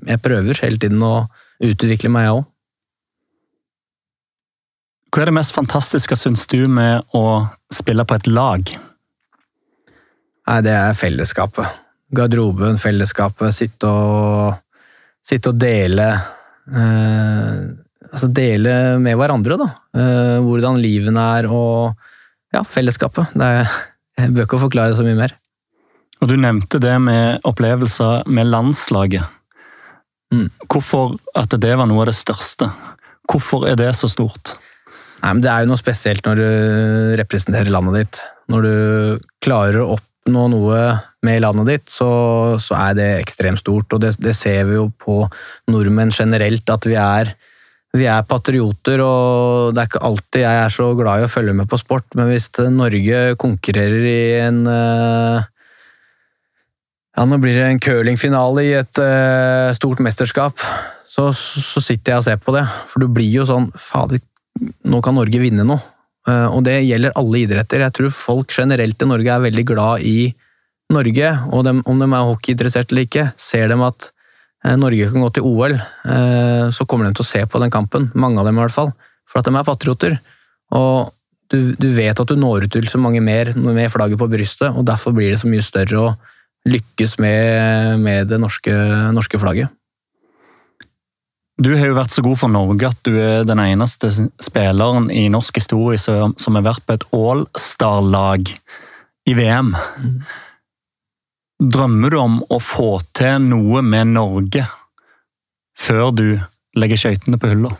[0.09, 1.26] jeg prøver hele tiden å
[1.62, 2.45] utvikle meg, jeg òg.
[5.12, 8.72] Hva er det mest fantastiske, syns du, med å spille på et lag?
[10.47, 11.78] Nei, det er fellesskapet.
[12.16, 13.55] Garderoben, fellesskapet.
[13.57, 14.59] Sitte og
[15.26, 16.06] sitte og dele
[16.70, 17.66] eh,
[18.06, 18.72] Altså dele
[19.02, 19.66] med hverandre, da.
[19.98, 21.98] Eh, hvordan livene er og
[22.54, 23.34] ja, fellesskapet.
[23.36, 23.72] Det er,
[24.22, 25.34] jeg bør ikke forklare det så mye mer.
[26.22, 29.26] Og Du nevnte det med opplevelser med landslaget.
[30.32, 30.46] Mm.
[30.64, 32.70] Hvorfor at det var noe av det største?
[33.28, 34.54] Hvorfor er det så stort?
[35.20, 36.48] Nei, men Det er jo noe spesielt når du
[37.20, 38.22] representerer landet ditt.
[38.52, 38.74] Når du
[39.44, 40.78] klarer å oppnå noe
[41.22, 43.92] med landet ditt, så, så er det ekstremt stort.
[43.94, 45.22] Og det, det, ser vi jo på
[45.70, 47.36] nordmenn generelt, at vi er
[47.96, 51.54] vi er patrioter, og det er ikke alltid jeg er så glad i å følge
[51.56, 55.46] med på sport, men hvis Norge konkurrerer i en uh,
[57.16, 60.60] Ja, nå blir det en curlingfinale i et uh, stort mesterskap,
[61.08, 62.66] så, så, sitter jeg og ser på det.
[62.90, 64.20] For du blir jo sånn Fader,
[64.84, 65.80] nå kan Norge vinne noe.
[66.26, 67.84] Uh, og det gjelder alle idretter.
[67.86, 70.32] Jeg tror folk generelt i Norge er veldig glad i
[70.92, 74.10] Norge, og de, om de er hockeyinteressert eller ikke, ser de at
[74.66, 77.72] Eh, Norge kan gå til OL, eh, så kommer de til å se på den
[77.72, 78.10] kampen.
[78.14, 78.92] Mange av dem i hvert fall.
[79.26, 80.18] For at de er patrioter.
[80.74, 81.12] Og
[81.52, 84.74] du, du vet at du når ut til så mange mer med flagget på brystet,
[84.74, 86.14] og derfor blir det så mye større å
[86.66, 88.72] lykkes med, med det norske,
[89.14, 89.70] norske flagget.
[91.57, 94.11] Du har jo vært så god for Norge at du er den eneste
[94.44, 98.50] spilleren i norsk historie som har vært på et All-Star-lag
[99.26, 99.72] i VM.
[99.72, 100.18] Mm.
[101.72, 104.66] Drømmer du om å få til noe med Norge
[105.80, 106.26] før du
[106.76, 107.72] legger skøytene på hylla?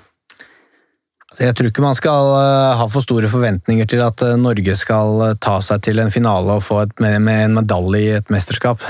[1.37, 4.73] Altså, jeg tror ikke man skal eh, ha for store forventninger til at eh, Norge
[4.81, 8.33] skal eh, ta seg til en finale og få et, med en medalje i et
[8.33, 8.81] mesterskap.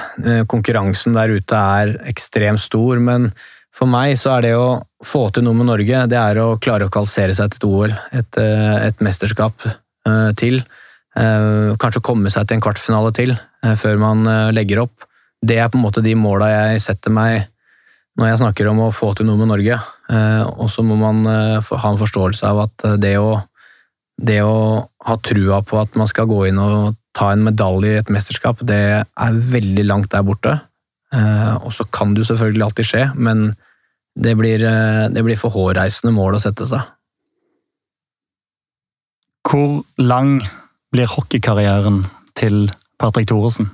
[0.46, 3.32] Konkurransen der ute er ekstremt stor, men
[3.76, 6.88] for meg så er det å få til noe med Norge, det er å klare
[6.88, 8.38] å kvalifisere seg til et OL, et,
[8.88, 9.66] et mesterskap
[10.40, 10.62] til.
[11.16, 13.34] Kanskje komme seg til en kvartfinale til.
[13.66, 15.06] Eh, før man eh, legger opp.
[15.46, 17.46] Det er på en måte de måla jeg setter meg
[18.16, 19.76] når jeg snakker om å få til noe med Norge.
[20.12, 23.36] Eh, og så må man ha en forståelse av at det å,
[24.16, 28.00] det å ha trua på at man skal gå inn og ta en medalje i
[28.00, 30.58] et mesterskap, det er veldig langt der borte.
[31.64, 33.46] Og så kan det jo selvfølgelig alltid skje, men
[34.16, 34.62] det blir,
[35.12, 36.84] det blir for hårreisende mål å sette seg.
[39.46, 40.40] Hvor lang
[40.94, 42.06] blir hockeykarrieren
[42.38, 43.68] til Patrick Thoresen?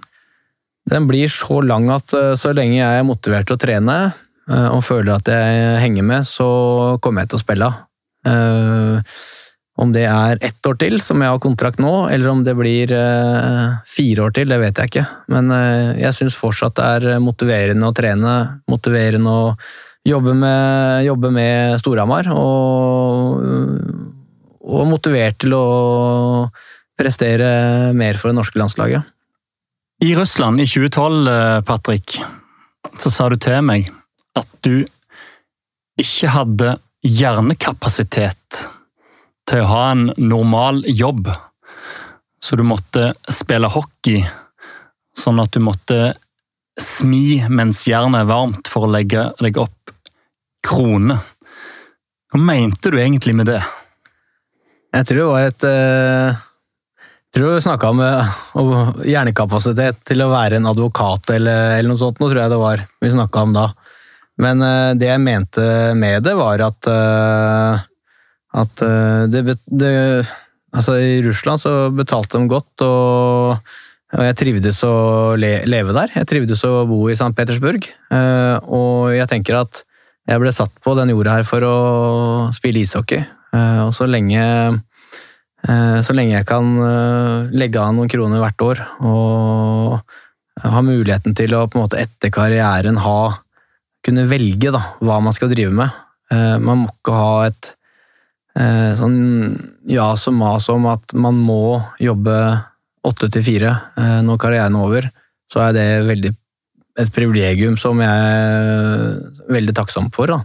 [0.90, 4.68] Den blir så lang at eh, så lenge jeg er motivert til å trene eh,
[4.72, 6.48] og føler at jeg henger med, så
[7.02, 7.70] kommer jeg til å spille.
[8.26, 9.22] Eh,
[9.82, 12.90] om det er ett år til, som jeg har kontrakt nå, eller om det blir
[13.88, 15.04] fire år til, det vet jeg ikke.
[15.32, 15.48] Men
[15.96, 18.34] jeg syns fortsatt det er motiverende å trene,
[18.68, 19.46] motiverende å
[20.08, 22.28] jobbe med, jobbe med Storhamar.
[22.34, 23.42] Og,
[24.62, 25.64] og motivert til å
[26.98, 29.08] prestere mer for det norske landslaget.
[30.02, 32.18] I Russland i 2012, eh, Patrick,
[32.98, 33.90] så sa du til meg
[34.38, 34.82] at du
[36.00, 36.76] ikke hadde
[37.06, 38.62] hjernekapasitet
[39.50, 41.30] til å ha en normal jobb.
[42.42, 44.24] Så du måtte spille hockey,
[45.18, 46.00] sånn at du måtte
[46.80, 49.92] smi mens jernet er varmt for å legge deg opp
[50.64, 51.20] kroner.
[52.32, 53.60] Hva mente du egentlig med det?
[54.92, 56.48] Jeg tror det var et uh
[57.32, 58.00] tror du snakka om,
[58.60, 58.72] om
[59.08, 62.82] hjernekapasitet til å være en advokat eller, eller noe sånt, nå tror jeg det var
[63.00, 63.70] vi snakka om da.
[64.42, 65.64] Men uh, det jeg mente
[65.96, 66.88] med det, var at,
[68.64, 68.84] at
[69.32, 69.92] det, det,
[70.72, 73.72] Altså, i Russland så betalte de godt, og,
[74.12, 74.94] og jeg trivdes å
[75.40, 76.12] le, leve der.
[76.20, 77.32] Jeg trivdes å bo i St.
[77.36, 79.84] Petersburg, og jeg tenker at
[80.28, 81.76] jeg ble satt på den jorda her for å
[82.54, 83.24] spille ishockey.
[83.86, 84.42] Og så lenge
[85.62, 90.00] Eh, så lenge jeg kan eh, legge av noen kroner hvert år og
[90.62, 93.38] ha muligheten til å på en måte etter karrieren ha
[94.02, 96.00] kunne velge da, hva man skal drive med.
[96.34, 97.76] Eh, man må ikke ha et
[98.52, 99.14] sånn
[99.88, 102.34] ja som mas om at man må jobbe
[103.08, 103.72] åtte til fire
[104.22, 105.08] når karrieren er over.
[105.50, 106.32] Så er det veldig,
[107.02, 110.30] et privilegium som jeg er veldig takksom for.
[110.30, 110.38] Da.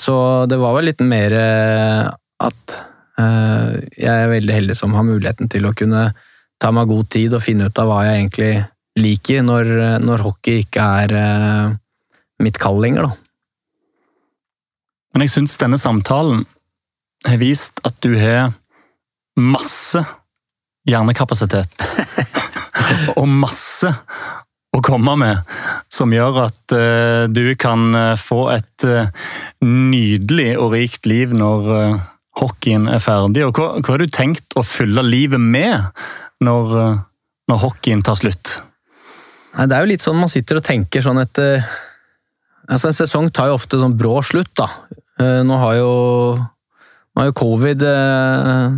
[0.00, 0.16] Så
[0.50, 2.76] det var vel litt mer at
[3.16, 6.10] Eh, jeg er veldig heldig som har muligheten til å kunne
[6.60, 8.52] ta meg god tid og finne ut av hva jeg egentlig
[8.96, 9.72] liker, når,
[10.04, 11.14] når hockey ikke er
[12.40, 13.12] mitt kall lenger, da.
[15.12, 16.44] Men jeg syns denne samtalen
[17.24, 18.52] har vist at du har
[19.36, 20.00] masse
[20.86, 21.86] hjernekapasitet.
[23.18, 23.90] og masse
[24.76, 25.54] å komme med
[25.92, 29.08] som gjør at uh, du kan få et uh,
[29.64, 31.72] nydelig og rikt liv når
[32.40, 33.44] hockeyen er ferdig.
[33.46, 35.88] Og hva, hva har du tenkt å fylle livet med
[36.44, 36.98] når, eh,
[37.50, 38.58] når hockeyen tar slutt?
[39.56, 41.40] Nei, det er jo litt sånn man sitter og tenker sånn et
[42.66, 44.66] altså En sesong tar jo ofte sånn brå slutt, da.
[45.22, 45.90] Eh, nå har jo,
[46.34, 48.74] nå har jo covid eh,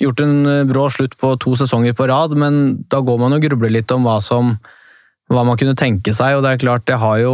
[0.00, 0.36] gjort en
[0.68, 4.06] brå slutt på to sesonger på rad, men da går man og grubler litt om
[4.08, 4.56] hva som
[5.26, 7.32] hva man kunne tenke seg, og det er klart, jeg har jo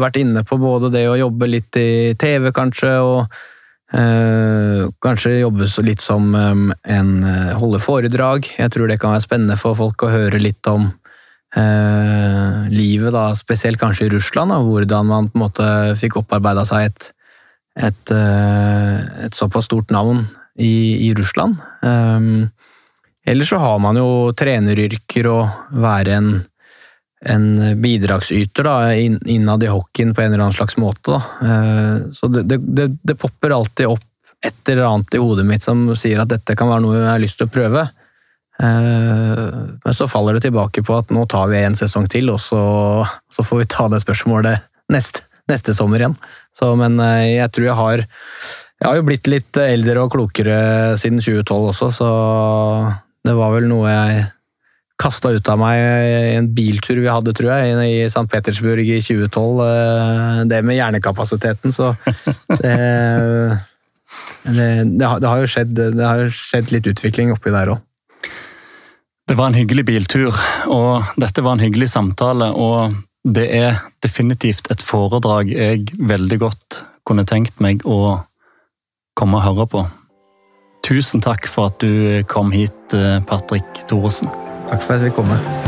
[0.00, 3.26] vært inne på både det å jobbe litt i TV, kanskje, og
[3.88, 8.50] Eh, kanskje jobbe litt som en eh, holde foredrag.
[8.58, 10.90] Jeg tror det kan være spennende for folk å høre litt om
[11.56, 14.52] eh, livet, da, spesielt kanskje i Russland.
[14.52, 17.08] Da, hvordan man på en måte fikk opparbeida seg et,
[17.88, 20.26] et, et såpass stort navn
[20.58, 21.56] i, i Russland.
[21.82, 22.48] Um,
[23.26, 26.30] ellers så har man jo treneryrker og være en,
[27.26, 27.48] en
[27.82, 31.14] bidragsyter da, innad i hockeyen på en eller annen slags måte.
[31.14, 32.10] Da.
[32.14, 34.06] Så det, det, det popper alltid opp
[34.46, 37.22] et eller annet i hodet mitt som sier at dette kan være noe jeg har
[37.22, 37.88] lyst til å prøve.
[38.62, 39.46] Eh,
[39.84, 42.60] men så faller det tilbake på at nå tar vi en sesong til, og så,
[43.30, 46.16] så får vi ta det spørsmålet neste, neste sommer igjen.
[46.58, 48.04] Så, men eh, jeg tror jeg har
[48.78, 50.58] Jeg har jo blitt litt eldre og klokere
[51.00, 52.10] siden 2012 også, så
[53.26, 54.26] det var vel noe jeg
[54.98, 58.26] kasta ut av meg i en biltur vi hadde, tror jeg, i St.
[58.30, 59.60] Petersburg i 2012.
[59.62, 61.92] Eh, det med hjernekapasiteten, så
[62.62, 62.76] det
[64.48, 64.68] det,
[64.98, 67.84] det, har, jo skjedd, det har skjedd litt utvikling oppi der òg.
[69.28, 70.32] Det var en hyggelig biltur,
[70.72, 72.48] og dette var en hyggelig samtale.
[72.56, 72.96] Og
[73.28, 78.22] det er definitivt et foredrag jeg veldig godt kunne tenkt meg å
[79.18, 79.86] komme og høre på.
[80.86, 84.30] Tusen takk for at du kom hit, eh, Patrick Thoresen.
[84.70, 85.67] Takk for at jeg fikk komme.